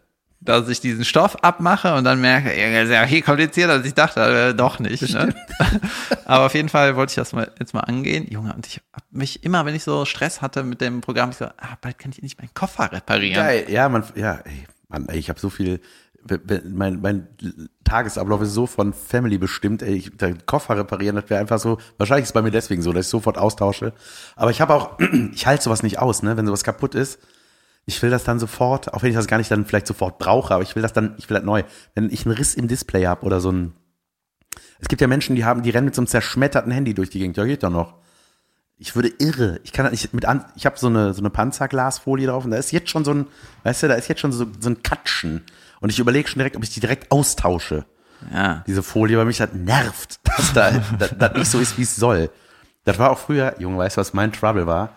[0.45, 4.21] dass ich diesen Stoff abmache und dann merke, ist ja viel komplizierter, als ich dachte,
[4.21, 5.13] äh, doch nicht.
[5.13, 5.35] Ne?
[6.27, 8.27] Aber auf jeden Fall wollte ich das mal, jetzt mal angehen.
[8.31, 11.37] Junge, und ich hab mich immer, wenn ich so Stress hatte mit dem Programm, ich
[11.37, 13.43] so, ah, bald kann ich nicht meinen Koffer reparieren.
[13.43, 15.81] Geil, ja, man, ja, ey, Mann, ey, ich habe so viel,
[16.65, 17.29] mein, mein
[17.85, 21.79] Tagesablauf ist so von Family bestimmt, ey, ich, der Koffer reparieren, das wäre einfach so,
[21.97, 23.95] wahrscheinlich ist es bei mir deswegen so, dass ich sofort austausche.
[24.37, 24.99] Aber ich habe auch,
[25.33, 27.19] ich halte sowas nicht aus, ne, wenn sowas kaputt ist.
[27.87, 30.55] Ich will das dann sofort, auch wenn ich das gar nicht dann vielleicht sofort brauche,
[30.55, 31.65] aber ich will das dann, ich will das neu.
[31.95, 33.75] Wenn ich einen Riss im Display habe oder so ein,
[34.79, 37.19] es gibt ja Menschen, die haben, die rennen mit so einem zerschmetterten Handy durch die
[37.19, 37.95] Gegend, ja, geht doch noch.
[38.77, 39.61] Ich würde irre.
[39.63, 42.51] Ich kann das nicht mit an, ich habe so eine so eine Panzerglasfolie drauf und
[42.51, 43.27] da ist jetzt schon so ein,
[43.63, 45.43] weißt du, da ist jetzt schon so, so ein Katschen
[45.81, 47.85] und ich überlege schon direkt, ob ich die direkt austausche.
[48.33, 48.65] Ja.
[48.67, 51.97] Diese Folie, weil mich das nervt, dass da das, das nicht so ist, wie es
[51.97, 52.31] soll.
[52.85, 54.91] Das war auch früher, Junge, weißt du, was mein Trouble war?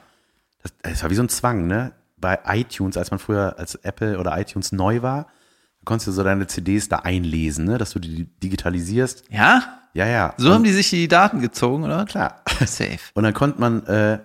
[0.63, 1.91] Das, das war wie so ein Zwang, ne?
[2.17, 5.27] Bei iTunes, als man früher als Apple oder iTunes neu war,
[5.85, 9.23] konntest du so deine CDs da einlesen, ne, dass du die digitalisierst.
[9.29, 9.79] Ja?
[9.93, 10.33] Ja, ja.
[10.37, 12.05] So und, haben die sich die Daten gezogen, oder?
[12.05, 12.43] klar.
[12.59, 12.99] Safe.
[13.13, 14.19] Und dann konnte man, äh,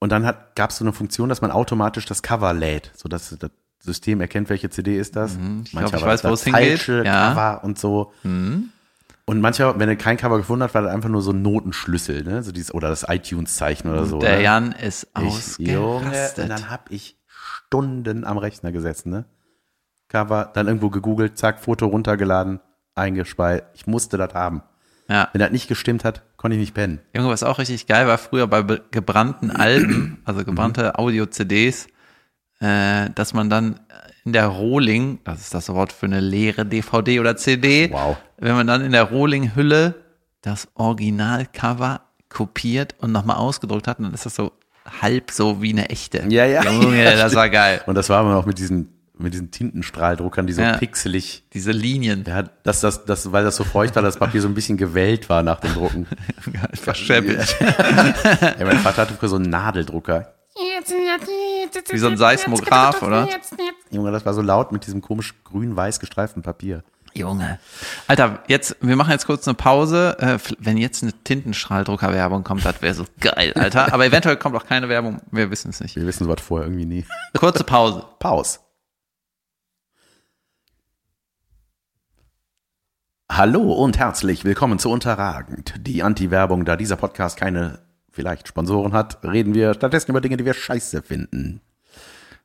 [0.00, 0.22] und dann
[0.54, 3.50] gab es so eine Funktion, dass man automatisch das Cover lädt, sodass das
[3.80, 5.36] System erkennt, welche CD ist das.
[5.36, 6.86] Mhm, ich Manchmal glaub, ich weiß, wo es hingeht.
[6.88, 7.30] Ja.
[7.30, 8.12] Cover und so.
[8.22, 8.70] Mhm.
[9.24, 12.24] Und manchmal, wenn er kein Cover gefunden hat, war das einfach nur so ein Notenschlüssel,
[12.24, 12.42] ne?
[12.42, 14.18] So dieses, oder das iTunes-Zeichen oder so.
[14.18, 14.42] Der ne?
[14.42, 17.17] Jan ist Ich, Junge, und dann habe ich
[17.68, 19.24] Stunden am Rechner gesessen, ne?
[20.08, 22.60] Cover, dann irgendwo gegoogelt, zack, Foto runtergeladen,
[22.94, 23.64] eingespeist.
[23.74, 24.62] Ich musste das haben.
[25.10, 25.28] Ja.
[25.32, 27.00] Wenn das nicht gestimmt hat, konnte ich nicht pennen.
[27.14, 31.88] Junge, was auch richtig geil war früher bei be- gebrannten Alben, also gebrannte Audio-CDs,
[32.60, 33.80] äh, dass man dann
[34.24, 38.16] in der Rohling, das ist das Wort für eine leere DVD oder CD, Wow.
[38.38, 39.94] wenn man dann in der Rohling-Hülle
[40.40, 42.00] das Originalcover
[42.30, 44.52] kopiert und nochmal ausgedruckt hat, dann ist das so
[45.02, 46.24] halb so wie eine echte.
[46.28, 46.62] Ja, ja.
[46.64, 47.80] Junge, Ja, das war geil.
[47.86, 50.76] Und das war immer noch mit diesen, mit diesen Tintenstrahldruckern, die so Ja.
[50.76, 52.24] pixelig, Diese Linien.
[52.26, 55.28] ja, dass das, das, weil das so feucht war, das Papier so ein bisschen gewellt
[55.28, 56.06] war nach dem Drucken.
[56.74, 57.56] Verschäppelt.
[57.60, 60.34] ja, mein Vater hatte früher so einen Nadeldrucker.
[61.90, 63.28] Wie so ein Seismograph, oder?
[63.90, 66.82] Junge, das war so laut mit diesem komisch grün-weiß gestreiften Papier.
[67.14, 67.58] Junge.
[68.06, 70.16] Alter, jetzt, wir machen jetzt kurz eine Pause.
[70.20, 73.92] Äh, wenn jetzt eine Tintenstrahldrucker-Werbung kommt, das wäre so geil, Alter.
[73.92, 75.20] Aber eventuell kommt auch keine Werbung.
[75.30, 75.96] Wir wissen es nicht.
[75.96, 77.04] Wir wissen sowas vorher irgendwie nie.
[77.36, 78.04] Kurze Pause.
[78.18, 78.58] Pause.
[83.30, 85.74] Hallo und herzlich willkommen zu Unterragend.
[85.86, 87.78] Die Anti-Werbung, da dieser Podcast keine
[88.10, 91.60] vielleicht Sponsoren hat, reden wir stattdessen über Dinge, die wir scheiße finden.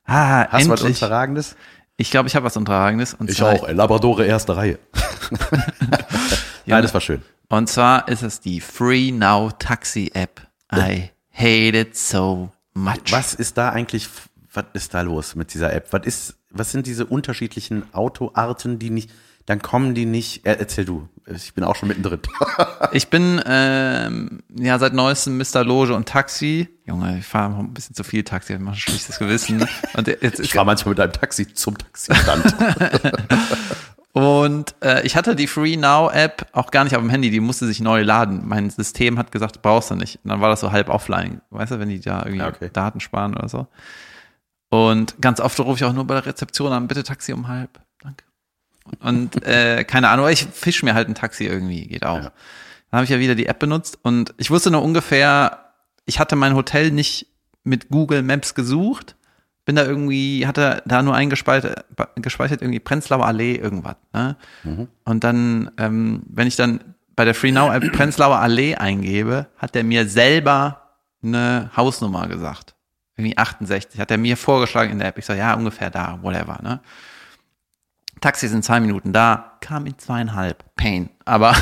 [0.06, 1.02] Ah, Hast du was endlich.
[1.02, 1.56] Unterragendes?
[1.98, 3.14] Ich glaube, ich habe was Unterragendes.
[3.14, 4.80] Und Ich zwar, auch, ey, Labradore erste Reihe.
[6.66, 7.22] ja, das war schön.
[7.50, 10.42] Und zwar ist es die Free Now Taxi App.
[10.74, 13.12] I hate it so much.
[13.12, 14.10] Was ist da eigentlich,
[14.54, 15.88] was ist da los mit dieser App?
[15.92, 19.12] Was ist, was sind diese unterschiedlichen Autoarten, die nicht,
[19.46, 22.20] dann kommen die nicht, äh, erzähl du, ich bin auch schon mittendrin.
[22.92, 25.64] Ich bin ähm, ja seit neuestem Mr.
[25.64, 26.70] Loge und Taxi.
[26.86, 29.68] Junge, ich fahre ein bisschen zu viel Taxi, ich mache ein schlechtes Gewissen.
[29.96, 32.56] Und jetzt Ich fahre manchmal mit einem Taxi zum Taxistand.
[34.14, 37.40] Und äh, ich hatte die Free Now App auch gar nicht auf dem Handy, die
[37.40, 38.48] musste sich neu laden.
[38.48, 40.20] Mein System hat gesagt, brauchst du nicht.
[40.24, 41.42] Und dann war das so halb offline.
[41.50, 42.70] Weißt du, wenn die da irgendwie Ja, okay.
[42.72, 43.66] Daten sparen oder so.
[44.70, 47.80] Und ganz oft rufe ich auch nur bei der Rezeption an, bitte Taxi um halb.
[49.00, 52.18] Und äh, keine Ahnung, ich fisch mir halt ein Taxi irgendwie, geht auch.
[52.18, 52.32] Ja.
[52.92, 55.74] Dann habe ich ja wieder die App benutzt und ich wusste nur ungefähr,
[56.06, 57.28] ich hatte mein Hotel nicht
[57.64, 59.16] mit Google Maps gesucht,
[59.66, 61.86] bin da irgendwie, hatte da nur eingespeichert,
[62.18, 63.96] gespeichert irgendwie Prenzlauer Allee irgendwas.
[64.14, 64.36] Ne?
[65.06, 69.76] Und dann, ähm, wenn ich dann bei der Free Now App Prenzlauer Allee eingebe, hat
[69.76, 70.82] der mir selber
[71.24, 72.76] eine Hausnummer gesagt.
[73.16, 74.00] Irgendwie 68.
[74.00, 75.18] Hat er mir vorgeschlagen in der App.
[75.18, 76.60] Ich so, ja, ungefähr da, whatever.
[76.62, 76.82] Ne?
[78.24, 80.64] Taxi sind zwei Minuten da, kam in zweieinhalb.
[80.78, 81.10] Pain.
[81.26, 81.54] Aber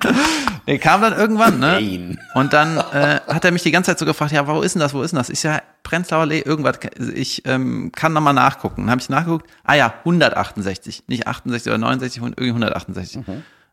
[0.66, 1.76] er kam dann irgendwann, ne?
[1.78, 2.18] Pain.
[2.34, 4.80] Und dann äh, hat er mich die ganze Zeit so gefragt, ja, wo ist denn
[4.80, 5.30] das, wo ist denn das?
[5.30, 6.78] Ich ja, Prenzlauer Allee, irgendwas,
[7.14, 8.82] ich ähm, kann noch mal nachgucken.
[8.82, 13.20] Dann habe ich nachgeguckt, ah ja, 168, nicht 68 oder 69, irgendwie 168.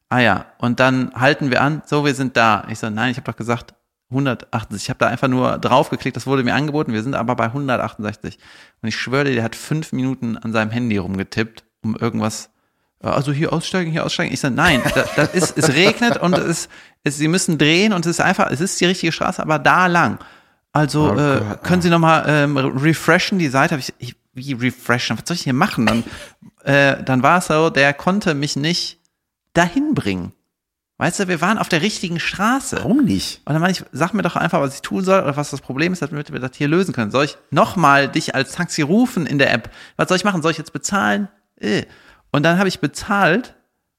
[0.07, 2.65] Ah ja, und dann halten wir an, so, wir sind da.
[2.69, 3.73] Ich so, nein, ich habe doch gesagt
[4.09, 4.85] 168.
[4.85, 8.37] Ich habe da einfach nur draufgeklickt, das wurde mir angeboten, wir sind aber bei 168.
[8.81, 12.49] Und ich schwöre dir, der hat fünf Minuten an seinem Handy rumgetippt, um irgendwas
[13.03, 14.31] also hier aussteigen, hier aussteigen.
[14.33, 16.69] Ich sage, nein, das, das ist, es regnet und es ist,
[17.03, 19.87] es, Sie müssen drehen und es ist einfach, es ist die richtige Straße, aber da
[19.87, 20.19] lang.
[20.71, 23.77] Also Oh äh, können Sie nochmal ähm, refreshen die Seite?
[23.77, 25.17] Ich, ich, wie refreshen?
[25.17, 25.85] Was soll ich hier machen?
[25.85, 26.03] Dann,
[26.63, 28.99] äh, dann war es so, der konnte mich nicht
[29.53, 30.33] dahin bringen.
[30.97, 32.77] Weißt du, wir waren auf der richtigen Straße.
[32.77, 33.41] Warum nicht?
[33.45, 35.59] Und dann meine ich, sag mir doch einfach, was ich tun soll oder was das
[35.59, 37.09] Problem ist, damit wir das hier lösen können.
[37.09, 39.71] Soll ich nochmal dich als Taxi rufen in der App?
[39.97, 40.43] Was soll ich machen?
[40.43, 41.27] Soll ich jetzt bezahlen?
[41.61, 41.85] Äh.
[42.31, 43.55] Und dann habe ich bezahlt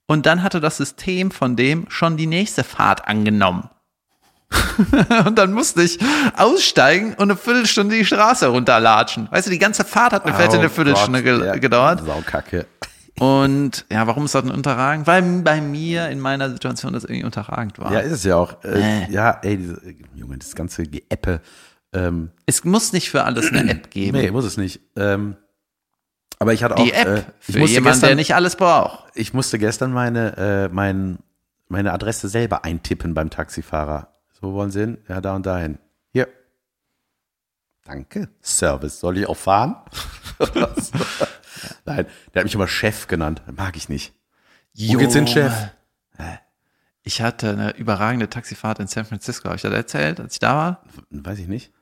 [0.07, 3.69] und dann hatte das System von dem schon die nächste Fahrt angenommen.
[5.27, 5.99] und dann musste ich
[6.37, 9.29] aussteigen und eine Viertelstunde die Straße runterlatschen.
[9.31, 12.05] Weißt du, die ganze Fahrt hat mir vielleicht eine Viertelstunde Oh ja, gedauert.
[12.05, 12.67] Saukacke.
[13.19, 15.07] Und ja, warum ist das denn unterragend?
[15.07, 17.93] Weil bei mir in meiner Situation das irgendwie unterragend war.
[17.93, 18.63] Ja, ist es ja auch.
[18.65, 19.11] Äh, Äh.
[19.13, 19.81] Ja, ey, diese,
[20.15, 21.41] Junge, das ganze Geäppe.
[21.93, 24.19] Ähm, Es muss nicht für alles eine App geben.
[24.19, 24.81] nee, muss es nicht.
[24.97, 25.37] Ähm,
[26.43, 26.85] aber ich hatte auch.
[26.85, 29.05] die App äh, ich für musste jemanden, gestern, der nicht alles braucht.
[29.15, 31.19] ich musste gestern meine, äh, mein,
[31.69, 34.09] meine Adresse selber eintippen beim Taxifahrer.
[34.41, 34.99] So wollen Sie hin?
[35.09, 35.79] Ja, da und dahin.
[36.13, 36.29] Hier.
[37.85, 38.29] Danke.
[38.43, 39.01] Service.
[39.01, 39.77] Soll ich auch fahren?
[41.85, 43.43] Nein, der hat mich immer Chef genannt.
[43.57, 44.13] Mag ich nicht.
[44.75, 45.53] Wo geht's hin, Chef?
[47.05, 49.47] Ich hatte eine überragende Taxifahrt in San Francisco.
[49.47, 50.83] Habe ich das erzählt, als ich da war?
[51.11, 51.73] Weiß ich nicht.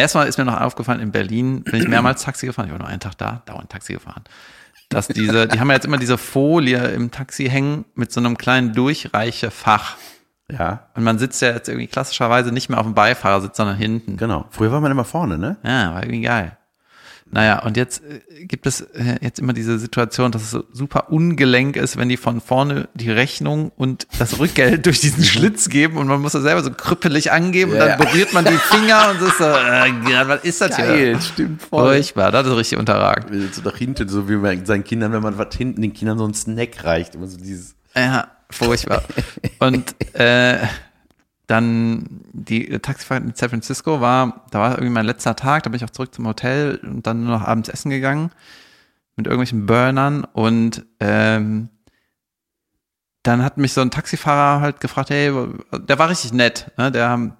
[0.00, 2.66] Erstmal ist mir noch aufgefallen, in Berlin bin ich mehrmals Taxi gefahren.
[2.66, 4.24] Ich war nur einen Tag da, dauernd Taxi gefahren.
[4.88, 8.36] Dass diese, die haben ja jetzt immer diese Folie im Taxi hängen mit so einem
[8.36, 9.96] kleinen Durchreichefach.
[10.50, 14.16] Ja, Und man sitzt ja jetzt irgendwie klassischerweise nicht mehr auf dem Beifahrersitz, sondern hinten.
[14.16, 14.46] genau.
[14.50, 15.58] Früher war man immer vorne, ne?
[15.62, 16.56] Ja, war irgendwie geil.
[17.32, 21.10] Naja, und jetzt äh, gibt es äh, jetzt immer diese Situation, dass es so super
[21.10, 25.96] ungelenk ist, wenn die von vorne die Rechnung und das Rückgeld durch diesen Schlitz geben
[25.96, 27.76] und man muss das selber so krüppelig angeben Mhm.
[27.76, 30.76] Ja, und dann berührt man die Finger und es ist so, äh, was ist das
[30.76, 31.20] hier?
[31.20, 33.54] stimmt Furchtbar, das ist richtig unterragend.
[33.54, 36.24] So nach hinten, so wie bei seinen Kindern, wenn man was hinten den Kindern so
[36.24, 37.14] einen Snack reicht.
[37.14, 37.74] Immer so dieses.
[37.94, 39.02] Ja, furchtbar.
[39.58, 40.58] Und äh,
[41.50, 45.78] dann die Taxifahrt in San Francisco war, da war irgendwie mein letzter Tag, da bin
[45.78, 48.30] ich auch zurück zum Hotel und dann nur noch abends essen gegangen
[49.16, 51.68] mit irgendwelchen Burnern und ähm,
[53.22, 55.32] dann hat mich so ein Taxifahrer halt gefragt, hey,
[55.72, 56.92] der war richtig nett, ne?
[56.92, 57.36] der,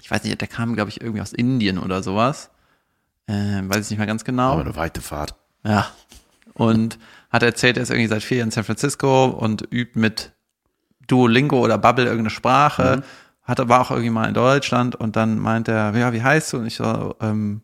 [0.00, 2.50] ich weiß nicht, der kam, glaube ich, irgendwie aus Indien oder sowas,
[3.26, 4.52] äh, weiß ich nicht mehr ganz genau.
[4.52, 5.34] Aber eine weite Fahrt.
[5.64, 5.90] Ja.
[6.52, 6.98] Und
[7.30, 10.32] hat erzählt, er ist irgendwie seit vier Jahren in San Francisco und übt mit
[11.06, 13.02] Duolingo oder Bubble irgendeine Sprache.
[13.42, 16.58] Hat aber auch irgendwie mal in Deutschland und dann meint er, ja, wie heißt du?
[16.58, 17.60] Und ich so, ähm,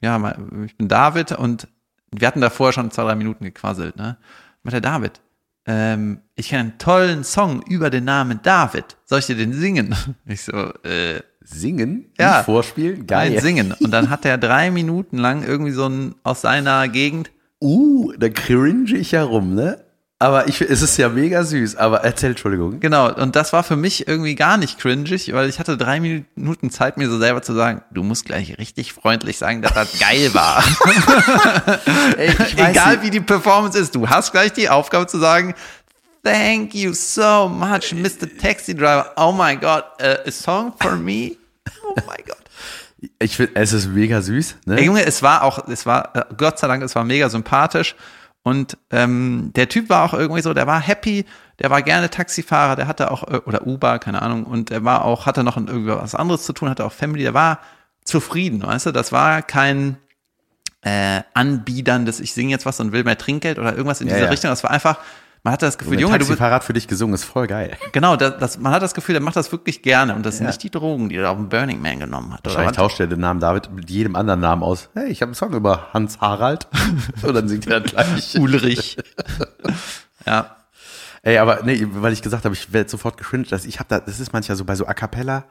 [0.00, 1.68] ja, ich bin David und
[2.10, 4.16] wir hatten da vorher schon zwei, drei Minuten gequasselt, ne?
[4.62, 5.20] Meint er, David,
[5.66, 8.96] ähm, ich kenne einen tollen Song über den Namen David.
[9.04, 9.94] Soll ich dir den singen?
[10.26, 12.12] Ich so, äh, Singen?
[12.18, 12.44] Ja.
[12.44, 13.06] Vorspielen?
[13.06, 13.32] Geil.
[13.32, 13.72] nein, singen.
[13.72, 17.30] Und dann hat er drei Minuten lang irgendwie so ein aus seiner Gegend
[17.62, 19.78] Uh, da cringe ich ja rum, ne?
[20.22, 21.74] Aber ich, es ist ja mega süß.
[21.74, 22.78] Aber erzähl, Entschuldigung.
[22.78, 26.70] Genau, und das war für mich irgendwie gar nicht cringig, weil ich hatte drei Minuten
[26.70, 30.32] Zeit, mir so selber zu sagen, du musst gleich richtig freundlich sagen, dass das geil
[30.32, 30.62] war.
[32.16, 33.02] Ey, Egal nicht.
[33.02, 35.54] wie die Performance ist, du hast gleich die Aufgabe zu sagen,
[36.22, 38.28] thank you so much, Mr.
[38.40, 39.10] Taxi Driver.
[39.16, 41.32] Oh my God, uh, a song for me?
[41.82, 42.36] Oh my God.
[43.18, 44.76] Ich finde, es ist mega süß, ne?
[44.78, 47.96] Ey, Junge, es war auch, es war, äh, Gott sei Dank, es war mega sympathisch.
[48.42, 51.24] Und ähm, der Typ war auch irgendwie so, der war happy,
[51.60, 55.04] der war gerne Taxifahrer, der hatte auch, äh, oder Uber, keine Ahnung, und er war
[55.04, 57.60] auch, hatte noch irgendwie was anderes zu tun, hatte auch Family, der war
[58.04, 59.96] zufrieden, weißt du, das war kein
[60.82, 64.24] äh, Anbiederndes, ich singe jetzt was und will mehr Trinkgeld oder irgendwas in Ja, dieser
[64.26, 64.30] ja.
[64.30, 64.98] Richtung, das war einfach,
[65.44, 67.76] man hatte das Gefühl, Ein Junge, du bist, Taxifahrrad für dich gesungen ist voll geil.
[67.92, 70.44] genau, das, das, man hat das Gefühl, der macht das wirklich gerne und das sind
[70.44, 70.50] Ja.
[70.50, 72.44] nicht die Drogen, die er auf dem Burning Man genommen hat.
[72.44, 74.88] Wahrscheinlich tauscht er den Namen David mit jedem anderen Namen aus.
[74.94, 76.68] Hey, ich habe einen Song über Hans Harald.
[77.22, 78.36] Und dann singt er gleich.
[78.38, 78.96] Ulrich.
[80.26, 80.56] ja.
[81.24, 83.52] Ey, aber nee, weil ich gesagt habe, ich werde sofort geschwindelt.
[83.52, 85.44] dass Ich habe da, das ist manchmal so bei so A Cappella.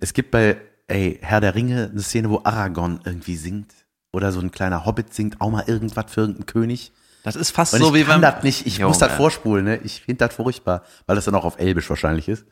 [0.00, 0.56] Es gibt bei,
[0.88, 3.72] ey, Herr der Ringe eine Szene, wo Aragorn irgendwie singt.
[4.12, 6.92] Oder so ein kleiner Hobbit singt auch mal irgendwas für irgendeinen König.
[7.24, 8.88] Das ist fast Und so ich wie kann wenn das nicht, ich Junge.
[8.88, 9.80] muss das vorspulen, ne?
[9.82, 12.44] Ich finde das furchtbar, weil das dann auch auf Elbisch wahrscheinlich ist.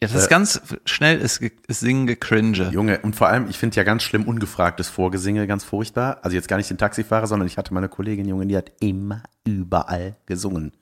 [0.00, 2.70] Ja, das ist ganz schnell ist, ist Singen gecringe.
[2.70, 6.18] Junge, und vor allem, ich finde ja ganz schlimm ungefragtes Vorgesinge ganz furchtbar.
[6.22, 9.24] Also jetzt gar nicht den Taxifahrer, sondern ich hatte meine Kollegin, Junge, die hat immer
[9.44, 10.72] überall gesungen.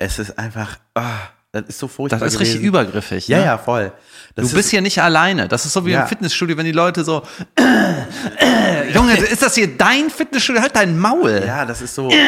[0.00, 1.28] Es ist einfach, ah,
[1.62, 2.20] das ist so furchtbar.
[2.20, 2.68] Das ist richtig gewesen.
[2.68, 3.28] übergriffig.
[3.28, 3.44] Ja, ne?
[3.44, 3.92] ja, voll.
[4.34, 5.48] Das Du bist ist, hier nicht alleine.
[5.48, 6.02] Das ist so wie Ja.
[6.02, 7.22] im Fitnessstudio, wenn die Leute so,
[8.94, 10.62] Junge, ist das hier dein Fitnessstudio?
[10.62, 11.42] Halt dein Maul.
[11.46, 12.10] ja, das ist so.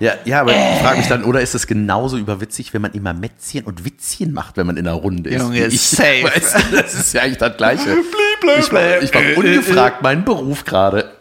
[0.00, 3.14] Ja, ja, aber ich frage mich dann, oder ist es genauso überwitzig, wenn man immer
[3.14, 5.40] Mätzchen und Witzchen macht, wenn man in der Runde ist?
[5.40, 5.80] Junge, ich?
[5.80, 6.24] safe.
[6.34, 7.96] Weißt das ist ja eigentlich das Gleiche.
[8.58, 11.13] Ich war, ich war ungefragt meinen Beruf gerade.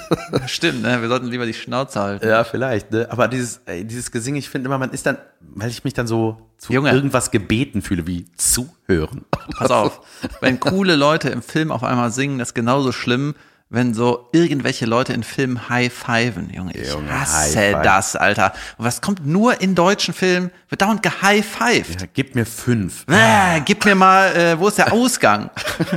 [0.46, 1.00] Stimmt, ne?
[1.00, 2.26] Wir sollten lieber die Schnauze halten.
[2.26, 3.06] Ja, vielleicht, ne?
[3.10, 6.06] Aber dieses, ey, dieses Gesing, ich finde immer, man ist dann, weil ich mich dann
[6.06, 6.92] so zu Junge.
[6.92, 9.24] irgendwas gebeten fühle, wie zuhören.
[9.56, 10.00] Pass auf.
[10.40, 13.34] Wenn coole Leute im Film auf einmal singen, das ist genauso schlimm,
[13.72, 16.50] wenn so irgendwelche Leute in Filmen high-fiven.
[16.50, 18.52] Junge, ich Junge, hasse das, Alter.
[18.76, 20.50] Und was kommt nur in deutschen Filmen?
[20.68, 22.02] Wird dauernd gehigh-fived.
[22.02, 23.06] Ja, gib mir fünf.
[23.08, 25.48] Äh, gib mir mal, äh, wo ist der Ausgang?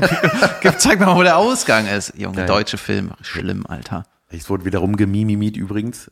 [0.61, 2.13] gib, zeig mir mal, wo der Ausgang ist.
[2.17, 2.45] Junge, Geil.
[2.45, 4.05] deutsche Filme, schlimm, Alter.
[4.30, 6.09] Es wurde wieder rumgemimimiet übrigens.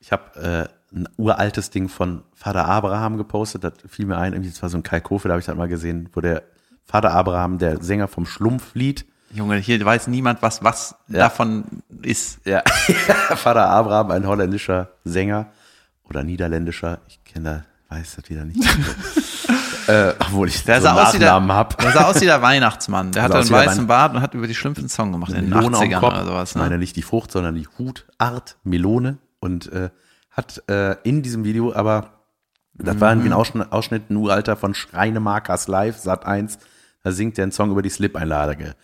[0.00, 3.64] Ich habe äh, ein uraltes Ding von Vater Abraham gepostet.
[3.64, 5.56] Das fiel mir ein, irgendwie, das war so ein Kai Kofe, da habe ich das
[5.56, 6.42] mal gesehen, wo der
[6.84, 11.64] Vater Abraham, der Sänger vom Schlumpflied, Junge, hier weiß niemand, was was davon
[12.02, 12.40] ist.
[12.46, 12.62] ja,
[13.36, 15.46] Vater Abraham, ein holländischer Sänger
[16.04, 18.58] oder niederländischer, ich kenne da, weiß das wieder nicht.
[19.86, 21.78] äh, obwohl ich Der so einen sah, aus wie der, Nachnamen hab.
[21.78, 23.12] der sah aus wie der Weihnachtsmann.
[23.12, 25.76] Der hatte einen weißen Bart und hat über die schlimmsten Song gemacht in den Melone
[25.76, 26.12] am 80ern Kopf.
[26.14, 26.54] oder sowas.
[26.56, 26.78] Ne?
[26.78, 29.90] nicht die Frucht, sondern die Hutart Melone und äh,
[30.30, 32.10] hat äh, in diesem Video aber
[32.74, 33.20] das war Mhm.
[33.20, 36.58] irgendwie ein Ausschnitt, Ausschnitt ein Uralter von Schreinemarkers Live, Sat 1,
[37.04, 38.74] da singt der einen Song über die Slip-Einlage.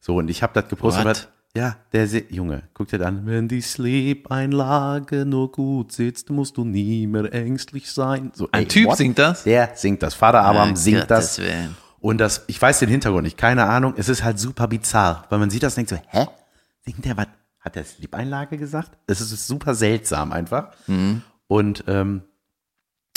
[0.00, 1.04] So, und ich habe das gepostet.
[1.04, 1.28] What?
[1.54, 3.26] Ja, der Se Junge, guck dir an.
[3.26, 8.30] Wenn die Slip-Einlage nur gut sitzt, musst du nie mehr ängstlich sein.
[8.34, 8.96] So, Ein ey, Typ what?
[8.98, 9.42] singt das?
[9.44, 10.14] Der singt das.
[10.14, 11.38] Vater Abraham Ah, singt Gottes das.
[11.40, 11.76] Willen.
[11.98, 13.94] Und das, ich weiß den Hintergrund nicht, keine Ahnung.
[13.96, 16.26] Es ist halt super bizarr, weil man sieht das und denkt so, hä?
[16.86, 17.26] Singt der was?
[17.60, 18.92] Hat der Slip-Einlage gesagt?
[19.06, 20.68] Es ist super seltsam einfach.
[20.86, 21.22] Mhm.
[21.46, 22.22] Und ähm,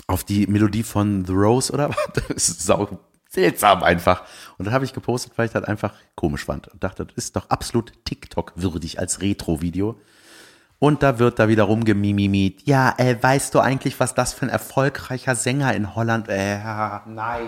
[0.07, 1.97] auf die Melodie von The Rose oder was?
[2.27, 2.99] Das ist sau
[3.33, 4.23] seltsam einfach.
[4.57, 7.35] Und dann habe ich gepostet, weil ich das einfach komisch fand und dachte, das ist
[7.35, 9.99] doch absolut TikTok-würdig als Retro-Video.
[10.79, 12.61] Und da wird da wieder rumgemimimiert.
[12.65, 16.27] Ja, äh, weißt du eigentlich, was das für ein erfolgreicher Sänger in Holland?
[16.27, 16.57] Äh,
[17.07, 17.47] nein,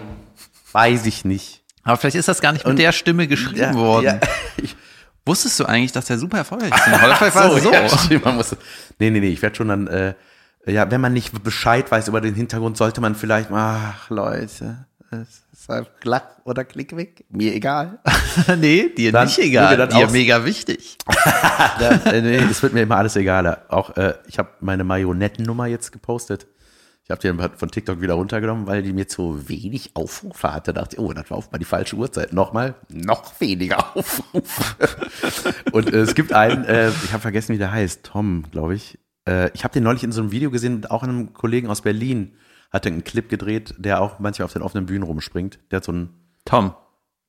[0.72, 1.62] weiß ich nicht.
[1.84, 4.06] Aber vielleicht ist das gar nicht mit Und- der Stimme geschrieben Ja, worden.
[4.06, 4.68] ja.
[5.28, 6.88] Wusstest du eigentlich, dass der super erfolgreich ist?
[6.88, 7.20] in Holland?
[7.22, 7.74] War so, so.
[7.74, 8.56] Ja, stimmt, man muss,
[9.00, 10.14] nee, nee, nee, ich werde schon dann, äh,
[10.68, 14.86] ja, wenn man nicht Bescheid weiß über den Hintergrund, sollte man vielleicht, ach Leute,
[16.04, 18.00] Lach oder Klick weg, mir egal.
[18.58, 19.78] nee, dir Dann nicht egal.
[19.78, 20.98] das Dir mega wichtig.
[21.80, 23.66] Ja, äh, nee, es wird mir immer alles egaler.
[23.70, 26.48] Auch äh, ich habe meine Marionettennummer jetzt gepostet.
[27.04, 30.74] Ich habe die von TikTok wieder runtergenommen, weil die mir zu wenig Aufrufe hatte.
[30.74, 32.34] Da dachte ich, oh, das war auf mal die falsche Uhrzeit.
[32.34, 34.76] Nochmal, noch weniger Aufrufe.
[35.72, 38.98] Und äh, es gibt einen, äh, ich habe vergessen, wie der heißt, Tom, glaube ich.
[39.28, 42.34] Äh, ich habe den neulich in so einem Video gesehen auch einem Kollegen aus Berlin.
[42.76, 45.60] Hatte einen Clip gedreht, der auch manchmal auf den offenen Bühnen rumspringt.
[45.72, 46.10] Der hat so einen
[46.46, 46.74] Tom.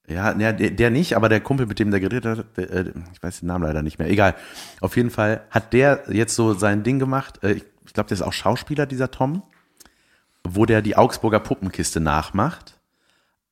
[0.08, 3.22] ja, der, der nicht, aber der Kumpel, mit dem der geredet hat, der, äh, ich
[3.22, 4.10] weiß den Namen leider nicht mehr.
[4.10, 4.34] Egal.
[4.80, 7.42] Auf jeden Fall hat der jetzt so sein Ding gemacht.
[7.42, 9.42] Äh, ich ich glaube, der ist auch Schauspieler, dieser Tom,
[10.44, 12.78] wo der die Augsburger Puppenkiste nachmacht.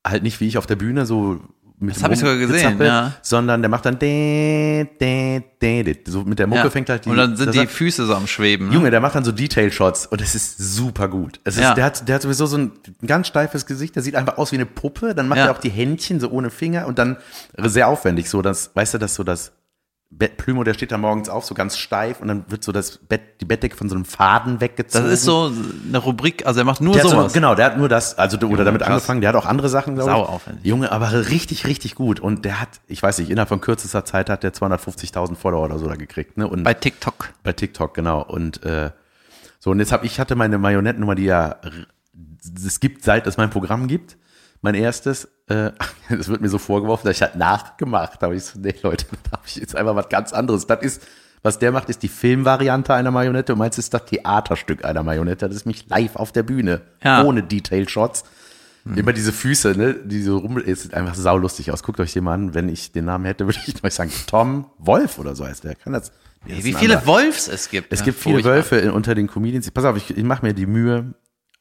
[0.07, 1.41] Halt nicht wie ich auf der Bühne, so
[1.81, 3.13] mit Das dem hab ich sogar gesehen, ja.
[3.21, 5.97] sondern der macht dann de, de, de, de.
[6.07, 6.71] so mit der Mucke Ja.
[6.71, 8.69] fängt halt die Und dann sind die hat- Füße so am Schweben.
[8.69, 8.75] Ne?
[8.75, 11.41] Junge, der macht dann so Detail-Shots und es ist super gut.
[11.45, 11.75] Es ist, Ja.
[11.75, 12.73] der, hat, der hat sowieso so ein,
[13.07, 15.71] ganz steifes Gesicht, der sieht einfach aus wie eine Puppe, dann macht er auch die
[15.71, 17.17] Händchen so ohne Finger und dann
[17.59, 19.53] sehr aufwendig, so das, weißt du, das so das
[20.17, 22.99] Bett, Plümo, der steht da morgens auf, so ganz steif und dann wird so das
[22.99, 25.09] Bett, die Bettdecke von so einem Faden Das weggezogen.
[25.11, 25.51] ist so
[25.89, 27.33] eine Rubrik, also er macht nur der hat so, sowas.
[27.33, 28.91] genau, der hat nur das, also oder damit krass.
[28.91, 30.17] angefangen, der hat auch andere Sachen, glaube ich.
[30.17, 30.65] Sau aufwendig.
[30.65, 32.21] Junge, aber richtig, richtig gut.
[32.21, 35.79] Und der hat, ich weiß nicht, innerhalb von kürzester Zeit hat der 250.000 Follower oder
[35.79, 36.47] so da gekriegt, ne?
[36.47, 37.31] Und Bei TikTok.
[37.43, 38.23] bei TikTok, genau.
[38.23, 38.91] Und äh,
[39.59, 41.57] so, und jetzt habe ich hatte meine Marionettennummer, die ja
[42.65, 44.17] es gibt, seit es mein Programm gibt.
[44.65, 45.73] Mein erstes, äh,
[46.09, 48.35] das wird mir so vorgeworfen, dass ich halt nachgemacht habe.
[48.35, 50.67] Ich so, nee, Leute, da habe ich jetzt einfach was ganz anderes.
[50.67, 51.03] Das ist,
[51.43, 55.47] was der macht, ist die Filmvariante einer Marionette und meins ist das Theaterstück einer Marionette.
[55.47, 57.23] Das ist mich live auf der Bühne, Ja.
[57.25, 58.25] ohne Detail-Shots.
[58.97, 61.83] Immer diese Füße, ne, die so rum, es sieht einfach saulustig aus.
[61.83, 62.55] Guckt euch den mal an.
[62.55, 65.75] Wenn ich den Namen hätte, würde ich euch sagen, Tom Wolf oder so heißt der.
[65.75, 66.11] Kann das?
[66.47, 67.07] Nee, Wie viele.
[67.07, 67.93] Wolfs es gibt.
[67.93, 68.45] Es Ja, gibt viele.
[68.45, 69.71] Wölfe in, unter den Comedians.
[69.71, 71.15] Pass auf, ich, ich mache mir die Mühe.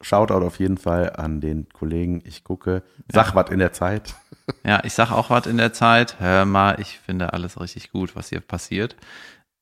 [0.04, 2.22] Shoutout auf jeden Fall an den Kollegen.
[2.26, 4.14] Ich gucke, sag was in der Zeit.
[4.66, 6.20] Ja, ich sag auch was in der Zeit.
[6.20, 8.98] Hör mal, ich finde alles richtig gut, was hier passiert.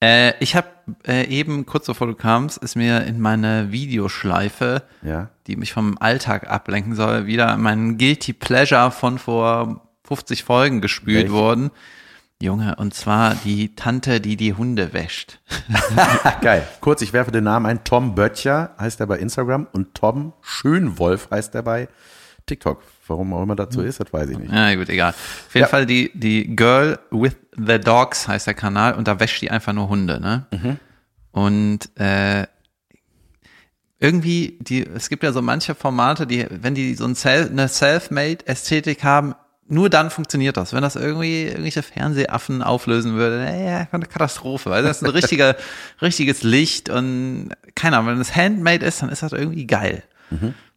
[0.03, 0.67] Äh, ich habe
[1.07, 5.29] äh, eben, kurz bevor du kamst, ist mir in meine Videoschleife, Ja.
[5.45, 11.25] die mich vom Alltag ablenken soll, wieder mein Guilty Pleasure von vor 50 Folgen gespült
[11.25, 11.31] Welch?
[11.31, 11.69] worden.
[12.41, 15.39] Junge, und zwar die Tante, die die Hunde wäscht.
[16.41, 16.67] Geil.
[16.81, 17.83] Kurz, ich werfe den Namen ein.
[17.83, 21.87] Tom Böttcher heißt er bei Instagram und Tom Schönwolf heißt er bei
[22.45, 22.81] TikTok.
[23.07, 24.51] Warum auch immer so ist, das weiß ich nicht.
[24.53, 25.09] Ja, gut, egal.
[25.11, 25.67] Auf jeden Ja.
[25.67, 29.73] Fall die, die Girl with the Dogs heißt der Kanal und da wäscht die einfach
[29.73, 30.45] nur Hunde, ne?
[30.51, 30.77] Mhm.
[31.31, 32.47] Und äh,
[33.99, 37.67] irgendwie, die, es gibt ja so manche Formate, die, wenn die so ein Self, eine
[37.67, 39.35] Self-Made-Ästhetik haben,
[39.71, 40.73] nur dann funktioniert das.
[40.73, 44.69] Wenn das irgendwie irgendwelche Fernsehaffen auflösen würde, ja, eine Katastrophe.
[44.69, 45.55] Weil das ist ein richtiger,
[46.01, 50.03] richtiges Licht und keine Ahnung, wenn es handmade ist, dann ist das irgendwie geil.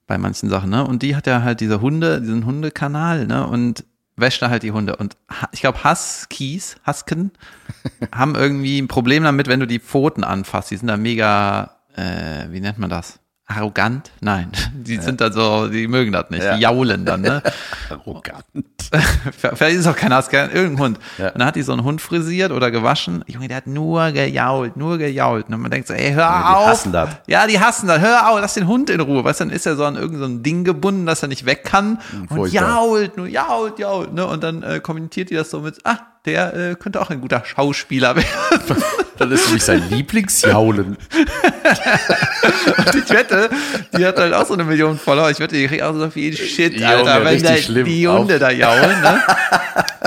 [0.06, 0.86] Bei manchen Sachen, ne?
[0.86, 3.46] Und die hat ja halt diese Hunde, diesen Hundekanal, ne?
[3.46, 3.84] Und
[4.16, 4.94] wäscht da halt die Hunde.
[4.96, 5.16] Und
[5.52, 7.32] ich glaube, Huskies, Husken,
[8.14, 10.70] haben irgendwie ein Problem damit, wenn du die Pfoten anfasst.
[10.70, 13.18] Die sind da mega, äh, wie nennt man das?
[13.46, 14.10] Arrogant?
[14.20, 16.42] Nein, die sind da so, die mögen das nicht.
[16.42, 16.56] Ja.
[16.56, 17.42] Die jaulen dann, ne?
[17.90, 18.44] Arrogant.
[19.54, 20.98] Vielleicht ist auch kein Husky, irgendein Hund.
[21.18, 21.28] Ja.
[21.28, 23.22] Und dann hat die so einen Hund frisiert oder gewaschen.
[23.26, 25.48] Junge, der hat nur gejault, nur gejault.
[25.48, 26.66] Und man denkt so, ey, hör Ja, die auf.
[26.68, 27.10] hassen das.
[27.26, 28.00] Ja, die hassen das.
[28.00, 29.24] Hör auf, lass den Hund in Ruhe.
[29.24, 31.44] Weißt du, dann ist er so an irgendein so ein Ding gebunden, dass er nicht
[31.44, 31.98] weg kann.
[32.12, 32.62] Und furchtbar.
[32.76, 34.14] jault, nur jault, jault.
[34.14, 34.26] Ne?
[34.26, 37.42] Und dann äh, kommentiert die das so mit, ah, der äh, könnte auch ein guter
[37.44, 38.26] Schauspieler werden.
[39.18, 40.96] Das ist mich sein Lieblingsjaulen.
[42.76, 43.48] Und ich wette,
[43.96, 45.30] die hat halt auch so eine Million Follower.
[45.30, 47.86] Ich wette, die kriegt auch so viel Shit, Junge, Alter, wenn da schlimm.
[47.86, 48.40] die Hunde Auf.
[48.40, 49.00] da jaulen.
[49.00, 49.22] Ne?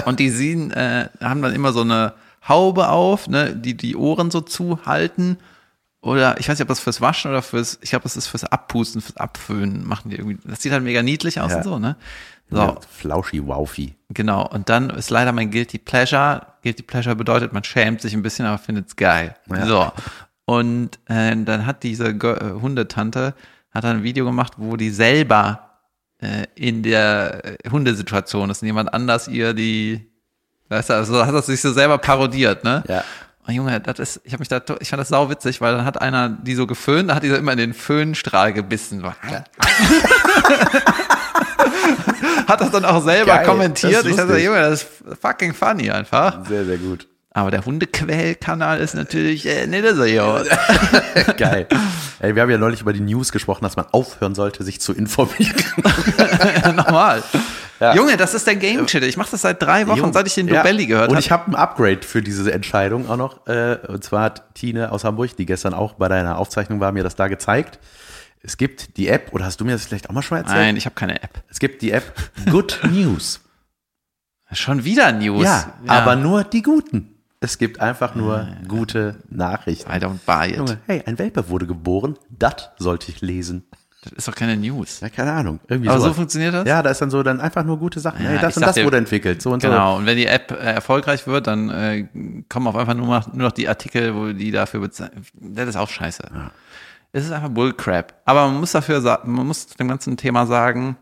[0.05, 2.13] Und die sehen, äh, haben dann immer so eine
[2.47, 5.37] Haube auf, ne, die die Ohren so zuhalten.
[6.07, 8.43] Oder ich weiß nicht, ob das fürs Waschen oder fürs, ich glaube, das ist fürs
[8.45, 10.37] Abpusten, fürs Abföhnen machen die irgendwie.
[10.49, 11.57] Das sieht halt mega niedlich aus Ja.
[11.57, 11.95] und so, ne?
[12.49, 13.95] So, Ja, Flauschi Waufi.
[14.09, 14.47] genau.
[14.47, 16.41] Und dann ist leider mein Guilty Pleasure.
[16.63, 19.35] Guilty Pleasure bedeutet, man schämt sich ein bisschen, aber findet es geil.
[19.51, 19.65] Ja.
[19.65, 19.91] So.
[20.45, 23.33] Und äh, dann hat diese äh, Hundetante
[23.71, 25.79] hat dann ein Video gemacht, wo die selber
[26.19, 30.09] äh, in der äh, Hundesituation ist und jemand anders ihr die,
[30.69, 32.81] weißt du, also hat das sich so selber parodiert, ne?
[32.87, 33.03] Ja.
[33.47, 35.85] Oh, Junge, das ist, ich habe mich da, ich fand das sau witzig, weil dann
[35.85, 39.03] hat einer die so geföhnt, da hat die so immer in den Föhnstrahl gebissen.
[42.47, 43.93] Hat das dann auch selber Geil, kommentiert.
[43.93, 44.37] das ist Ich dachte.
[44.37, 44.89] Junge, das ist
[45.21, 46.45] fucking funny einfach.
[46.47, 47.07] Sehr, sehr gut.
[47.31, 51.37] Aber der Hundequellkanal ist natürlich äh, nicht so gut.
[51.37, 51.67] Geil.
[52.19, 54.93] Ey, wir haben ja neulich über die News gesprochen, dass man aufhören sollte, sich zu
[54.93, 55.53] informieren.
[56.75, 57.21] Normal.
[57.79, 57.93] Ja.
[57.95, 59.05] Junge, das ist der Game Changer.
[59.05, 60.13] Ich mache das seit drei Wochen, Jung.
[60.13, 60.57] seit ich den Ja.
[60.63, 61.19] Dobelli gehört Und habe.
[61.25, 63.45] ich habe ein Upgrade für diese Entscheidung auch noch.
[63.47, 67.03] Äh, und zwar hat Tine aus Hamburg, die gestern auch bei deiner Aufzeichnung war, mir
[67.03, 67.79] das da gezeigt.
[68.41, 70.57] Es gibt die App, oder hast du mir das vielleicht auch mal schon erzählt?
[70.57, 71.43] Nein, ich habe keine App.
[71.49, 72.13] Es gibt die App
[72.49, 73.41] Good News.
[74.53, 75.43] Schon wieder News.
[75.43, 77.13] Ja, aber nur die guten.
[77.39, 79.91] Es gibt einfach nur gute Nachrichten.
[79.91, 80.57] I don't buy it.
[80.57, 82.17] Junge, hey, ein Welpe wurde geboren.
[82.29, 83.65] Das sollte ich lesen.
[84.09, 84.99] Das ist doch keine News.
[84.99, 85.59] Ja, keine Ahnung.
[85.67, 86.67] Irgendwie Aber so funktioniert das?
[86.67, 88.23] Ja, da ist dann so dann einfach nur gute Sachen.
[88.23, 89.41] Ja, hey, das und das dir- wurde entwickelt.
[89.41, 89.67] So und so.
[89.69, 92.07] Genau, und wenn die App äh, erfolgreich wird, dann äh,
[92.49, 95.11] kommen auf einfach nur noch, nur noch die Artikel, wo die dafür bezahlen.
[95.33, 96.23] Das ist auch scheiße.
[97.13, 98.13] Es ist einfach Bullcrap.
[98.25, 100.97] Aber man muss dafür sagen, man muss dem ganzen Thema sagen,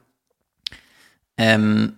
[1.38, 1.94] ähm,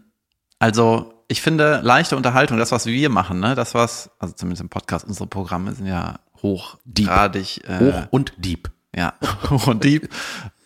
[0.60, 4.70] also ich finde leichte Unterhaltung, das was wir machen, ne, das was, also zumindest im
[4.70, 8.72] Podcast, unsere Programme sind ja hochgradig, äh, Hoch und Dieb.
[8.95, 9.14] ja,
[9.49, 10.10] hoch und deep.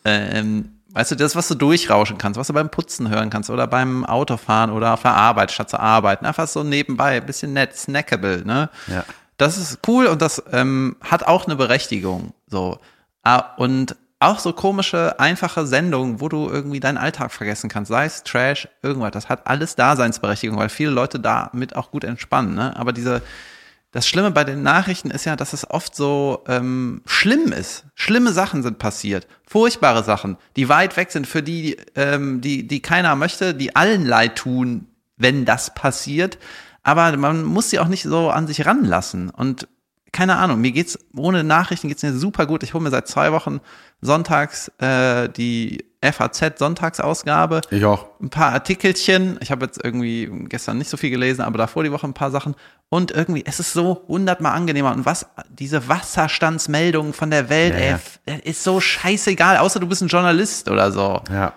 [0.06, 3.68] Ähm, weißt du, das, was du durchrauschen kannst, was du beim Putzen hören kannst oder
[3.68, 7.76] beim Autofahren oder auf der Arbeit statt zu arbeiten, einfach so nebenbei, ein bisschen nett,
[7.76, 8.70] snackable, ne?
[8.88, 9.06] Ja.
[9.38, 12.80] Das ist cool und das ähm, hat auch eine Berechtigung, so.
[13.24, 18.06] Ah, Und auch so komische, einfache Sendungen, wo du irgendwie deinen Alltag vergessen kannst, sei
[18.06, 22.76] es Trash, irgendwas, das hat alles Daseinsberechtigung, weil viele Leute damit auch gut entspannen, ne?
[22.78, 23.24] Aber diese,
[23.92, 27.86] das Schlimme bei den Nachrichten ist ja, dass es oft so ähm, schlimm ist.
[27.94, 32.82] Schlimme Sachen sind passiert, furchtbare Sachen, die weit weg sind, für die, ähm, die, die
[32.82, 34.88] keiner möchte, die allen leid tun,
[35.18, 36.39] wenn das passiert.
[36.84, 39.30] Aber man muss sie auch nicht so an sich ranlassen.
[39.30, 39.68] Und
[40.14, 42.64] keine Ahnung, mir geht's ohne Nachrichten geht's mir super gut.
[42.64, 43.60] Ich hole mir seit zwei Wochen
[44.00, 48.08] sonntags äh, die FAZ Sonntagsausgabe Ich auch.
[48.22, 49.38] ein paar Artikelchen.
[49.41, 52.32] Ich habe jetzt irgendwie gestern nicht so viel gelesen, aber davor die Woche ein paar
[52.32, 52.56] Sachen.
[52.89, 54.91] Und irgendwie, es ist so hundertmal angenehmer.
[54.93, 57.99] Und was, diese Wasserstandsmeldungen von der Welt, Ja,
[58.34, 61.22] ey, ist so scheißegal, außer du bist ein Journalist oder so.
[61.32, 61.54] Ja.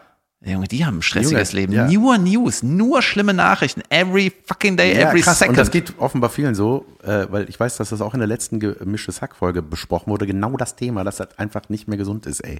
[0.47, 1.73] Junge, die haben ein stressiges Junge, Leben.
[1.73, 1.89] ja.
[1.89, 3.81] Nur News, nur schlimme Nachrichten.
[3.89, 5.39] Every fucking day, Ja, every krass.
[5.39, 5.53] second.
[5.53, 8.27] Und das geht offenbar vielen so, äh, weil ich weiß, dass das auch in der
[8.27, 10.27] letzten gemischtes Hack-Folge besprochen wurde.
[10.27, 12.59] Genau das Thema, dass das einfach nicht mehr gesund ist, ey.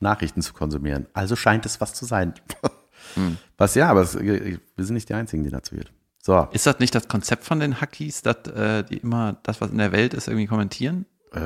[0.00, 1.06] Nachrichten zu konsumieren.
[1.12, 2.34] Also scheint es was zu sein.
[3.14, 3.38] Hm.
[3.56, 5.92] Was ja, aber es, wir sind nicht die Einzigen, die dazu wird.
[6.20, 9.70] So, ist das nicht das Konzept von den Hackies, dass äh, die immer das, was
[9.70, 11.06] in der Welt ist, irgendwie kommentieren?
[11.32, 11.40] äh,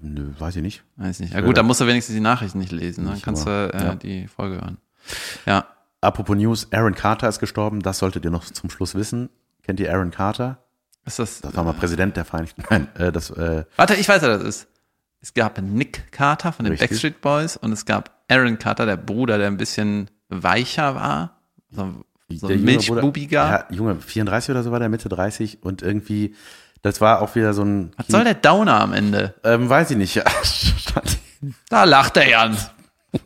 [0.00, 0.82] nö, weiß ich nicht.
[0.96, 1.32] Weiß nicht.
[1.32, 3.04] Ja gut, dann musst du wenigstens die Nachrichten nicht lesen.
[3.04, 3.68] Dann Nicht kannst immer.
[3.68, 3.94] du äh, Ja.
[3.94, 4.78] die Folge hören.
[5.46, 5.66] Ja.
[6.00, 7.80] Apropos News, Aaron Carter ist gestorben.
[7.80, 9.30] Das solltet ihr noch zum Schluss wissen.
[9.62, 10.58] Kennt ihr Aaron Carter?
[11.06, 12.62] Ist das, Das war mal Präsident der Vereinigten.
[12.70, 14.66] Nein, äh, das, äh, Warte, ich weiß, wer das ist.
[15.24, 16.90] Es gab Nick Carter von den Richtig.
[16.90, 21.40] Backstreet Boys und es gab Aaron Carter, der Bruder, der ein bisschen weicher war.
[21.70, 23.48] So, so junge milchbubiger.
[23.48, 26.34] Ja, Junge, 34 oder so war der, Mitte 30 und irgendwie,
[26.82, 27.92] das war auch wieder so ein.
[27.96, 29.32] Was soll der Downer am Ende?
[29.44, 30.22] Ähm, weiß ich nicht.
[31.70, 32.56] Da lacht er Jan.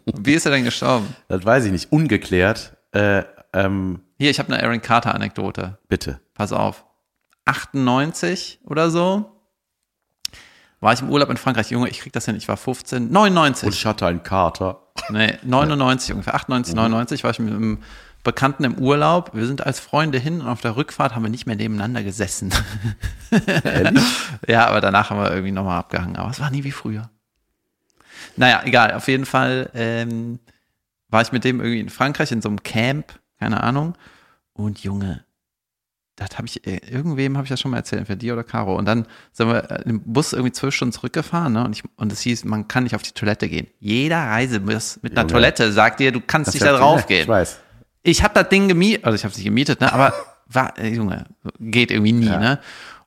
[0.06, 1.06] Wie ist er denn gestorben?
[1.28, 1.90] das weiß ich nicht.
[1.92, 2.76] Ungeklärt.
[2.92, 3.22] Äh,
[3.52, 5.78] ähm, Hier, ich habe eine Aaron Carter Anekdote.
[5.88, 6.20] bitte.
[6.34, 6.84] Pass auf.
[7.44, 9.37] 98 oder so
[10.80, 11.70] war ich im Urlaub in Frankreich.
[11.70, 12.36] Junge, ich krieg das hin.
[12.36, 13.66] Ich war 15, 99.
[13.66, 14.80] Und ich hatte einen Kater.
[15.10, 17.78] Nee, 99 ungefähr, 98, 99 war ich mit einem
[18.24, 19.30] Bekannten im Urlaub.
[19.34, 22.52] Wir sind als Freunde hin und auf der Rückfahrt haben wir nicht mehr nebeneinander gesessen.
[24.46, 26.16] ja, aber danach haben wir irgendwie nochmal abgehangen.
[26.16, 27.10] Aber es war nie wie früher.
[28.36, 28.92] Naja, egal.
[28.92, 30.40] Auf jeden Fall ähm,
[31.08, 33.94] war ich mit dem irgendwie in Frankreich in so einem Camp, keine Ahnung.
[34.52, 35.24] Und Junge,
[36.18, 38.76] das habe ich, äh, irgendwem habe ich das schon mal erzählt, entweder dir oder Caro.
[38.76, 41.64] Und dann sind wir äh, im Bus irgendwie zwölf Stunden zurückgefahren, ne?
[41.64, 43.68] Und, ich, und es hieß, man kann nicht auf die Toilette gehen.
[43.78, 45.32] Jeder Reisebus mit einer Junge.
[45.32, 47.28] Toilette sagt dir, du kannst nicht Das da hat- drauf Ich gehen.
[47.28, 47.60] weiß.
[48.02, 49.92] Ich habe das Ding gemietet, also ich habe es nicht gemietet, ne?
[49.92, 50.12] Aber
[50.46, 51.26] war, äh, Junge,
[51.60, 52.38] geht irgendwie nie, Ja.
[52.38, 52.58] ne?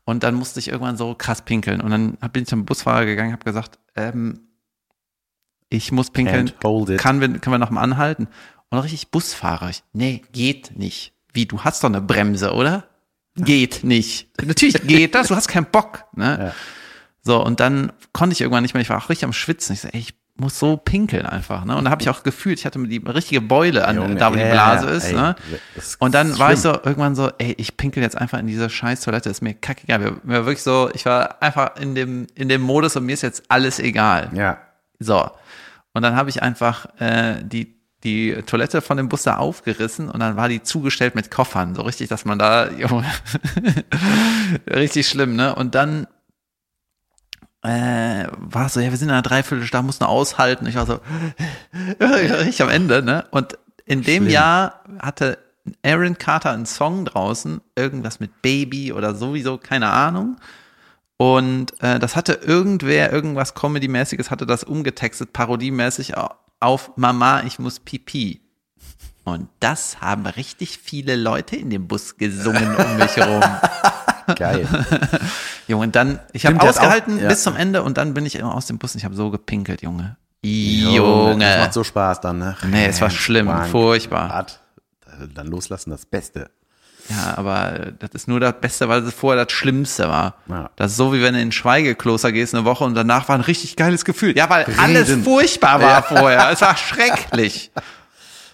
[0.05, 1.82] Und dann musste ich irgendwann so krass pinkeln.
[1.82, 4.39] Und dann bin ich zum Busfahrer gegangen, habe gesagt, ähm,
[5.70, 6.51] ich muss pinkeln,
[6.97, 8.28] kann wir, können wir noch mal anhalten?
[8.70, 11.14] Und richtig Busfahrer, ich, nee, geht nicht.
[11.34, 12.86] Wie, du hast doch eine Bremse, oder?
[13.36, 14.27] Geht nicht.
[14.43, 16.38] Natürlich geht das, du hast keinen Bock, ne?
[16.39, 16.53] Ja.
[17.23, 19.73] So, und dann konnte ich irgendwann nicht mehr, ich war auch richtig am Schwitzen.
[19.73, 21.77] Ich so, ey, ich muss so pinkeln einfach, ne?
[21.77, 24.36] Und da habe ich auch gefühlt, ich hatte die richtige Beule an, Junge, da wo
[24.36, 25.36] die Blase ist, ey, ne?
[25.75, 26.73] ist Und dann war ich schlimm.
[26.75, 29.99] so irgendwann so, ey, ich pinkel jetzt einfach in diese scheiß Toilette, ist mir kackegal.
[29.99, 33.13] Mir, mir war wirklich so, ich war einfach in dem, in dem Modus und mir
[33.13, 34.29] ist jetzt alles egal.
[34.34, 34.57] Ja.
[34.99, 35.29] So.
[35.93, 40.20] Und dann habe ich einfach äh, die, die Toilette von dem Bus da aufgerissen und
[40.20, 41.76] dann war die zugestellt mit Koffern.
[41.76, 43.06] So richtig, dass man da, Junge,
[44.70, 45.54] richtig schlimm, ne?
[45.56, 46.08] Und dann
[47.64, 50.66] äh, war so, ja, wir sind in einer Dreiviertelstunde, mussten aushalten.
[50.66, 50.99] Ich war so,
[52.47, 53.26] ich am Ende, ne?
[53.32, 54.34] Und in dem Schlimm.
[54.34, 55.38] Jahr hatte
[55.84, 60.38] Aaron Carter einen Song draußen, irgendwas mit Baby oder sowieso, keine Ahnung.
[61.18, 66.18] Und äh, das hatte irgendwer, irgendwas Comedy-mäßiges, hatte das umgetextet, parodiemäßig
[66.62, 68.41] auf Mama, ich muss pipi.
[69.24, 73.43] Und das haben richtig viele Leute in dem Bus gesungen um mich herum.
[74.36, 74.68] Geil.
[75.68, 77.28] Junge, und dann, ich habe ausgehalten auch- ja.
[77.28, 79.30] bis zum Ende und dann bin ich immer aus dem Bus und ich habe so
[79.30, 80.18] gepinkelt, Junge.
[80.43, 81.57] Das Junge.
[81.59, 82.57] macht so Spaß dann, ne?
[82.66, 84.47] Nee, es war schlimm, Wank, furchtbar.
[85.36, 86.49] Dann loslassen, das Beste.
[87.10, 90.36] Ja, aber das ist nur das Beste, weil es vorher das Schlimmste war.
[90.47, 90.70] Ja.
[90.76, 93.36] Das ist so, wie wenn du in ein Schweigekloster gehst eine Woche und danach war
[93.36, 94.38] ein richtig geiles Gefühl.
[94.38, 95.24] Ja, weil alles Reden.
[95.24, 96.49] furchtbar war vorher.
[96.52, 97.72] Es war schrecklich.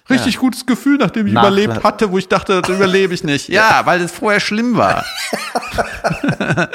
[0.09, 3.49] Richtig gutes Gefühl, nachdem ich Nach- überlebt hatte, wo ich dachte, das überlebe ich nicht.
[3.49, 5.03] Ja, weil es vorher schlimm war.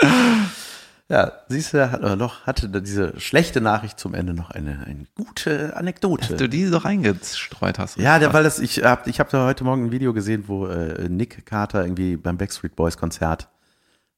[1.13, 5.77] Ja, siehst du, hat, doch, hatte diese schlechte Nachricht zum Ende noch eine, eine gute
[5.77, 6.37] Anekdote.
[6.37, 7.99] Du die so reingestreut hast.
[7.99, 10.67] Ja, der, weil das, ich habe ich hab da heute Morgen ein Video gesehen, wo
[10.69, 13.49] äh, Nick Carter irgendwie beim Backstreet Boys Konzert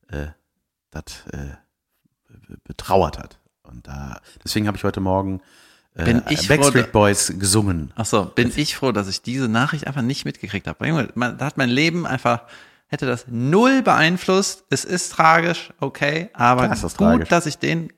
[0.06, 0.26] äh,
[0.92, 1.56] das äh,
[2.28, 3.40] be- betrauert hat.
[3.64, 5.40] Und da, deswegen habe ich heute Morgen
[5.96, 7.92] äh, Bin ich froh, Backstreet da- Boys gesungen.
[7.96, 10.86] Ach so, bin ich froh, dass ich diese Nachricht einfach nicht mitgekriegt habe.
[10.86, 12.42] Junge, man, da hat mein Leben einfach,
[12.86, 14.64] hätte das null beeinflusst.
[14.70, 17.28] Es ist tragisch, okay, aber das gut, tragisch.
[17.28, 17.92] dass ich den,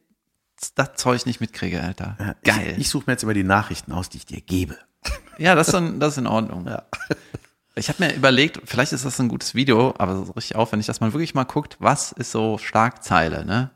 [0.74, 2.16] das Zeug nicht mitkriege, Alter.
[2.18, 2.72] Ja, Geil.
[2.72, 4.76] Ich, ich suche mir jetzt immer die Nachrichten aus, die ich dir gebe.
[5.39, 6.68] ja, das ist, in, das ist in Ordnung.
[7.74, 11.01] Ich habe mir überlegt, vielleicht ist das ein gutes Video, aber so richtig aufwendig, dass
[11.01, 13.70] man wirklich mal guckt, was ist so Schlagzeile, ne?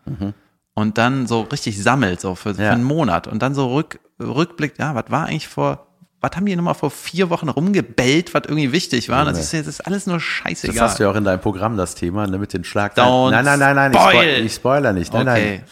[0.72, 2.72] Und dann so richtig sammelt, so für, für Ja.
[2.72, 3.26] einen Monat.
[3.26, 5.86] Und dann so rück, rückblickt, ja, was war eigentlich vor,
[6.20, 9.24] was haben die nochmal vor vier Wochen rumgebellt, was irgendwie wichtig war?
[9.24, 10.80] Das ist, jetzt ist alles nur Das scheißegal.
[10.88, 13.30] hast du ja auch in deinem Programm, das Thema, ne, mit den Schlagzeilen.
[13.30, 14.12] Nein, nein, nein, nein, ich, spoil.
[14.14, 15.12] spoil, ich spoiler nicht.
[15.14, 15.56] Nein, Okay.
[15.58, 15.64] nein.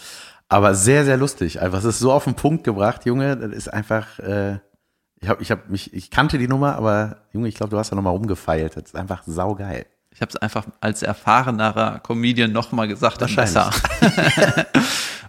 [0.51, 1.61] Aber sehr, sehr lustig.
[1.61, 3.37] Einfach, es ist so auf den Punkt gebracht, Junge.
[3.37, 4.59] Das ist einfach, äh,
[5.21, 7.91] ich habe ich hab mich, ich kannte die Nummer, aber Junge, ich glaube, du hast
[7.93, 8.75] da nochmal rumgefeilt.
[8.77, 9.85] Das ist einfach saugeil.
[10.11, 13.71] Ich habe es einfach als erfahrenerer Comedian nochmal gesagt, dann besser.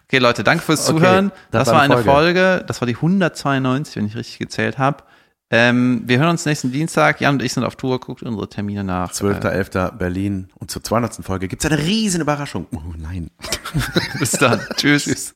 [0.09, 1.31] Okay, Leute, danke fürs Okay, Zuhören.
[1.51, 2.63] das Das, war eine eine Folge.
[2.65, 5.03] Das war die 192, wenn ich richtig gezählt habe.
[5.51, 7.21] Ähm, wir hören uns nächsten Dienstag.
[7.21, 7.99] Jan und ich sind auf Tour.
[7.99, 9.11] Guckt unsere Termine nach.
[9.11, 9.97] 12.11.
[9.97, 10.49] Berlin.
[10.55, 11.23] Und zur 200.
[11.23, 12.65] Folge gibt's eine riesen Überraschung.
[12.73, 13.29] Oh nein.
[14.19, 14.59] Bis dann.
[14.77, 15.35] Tschüss.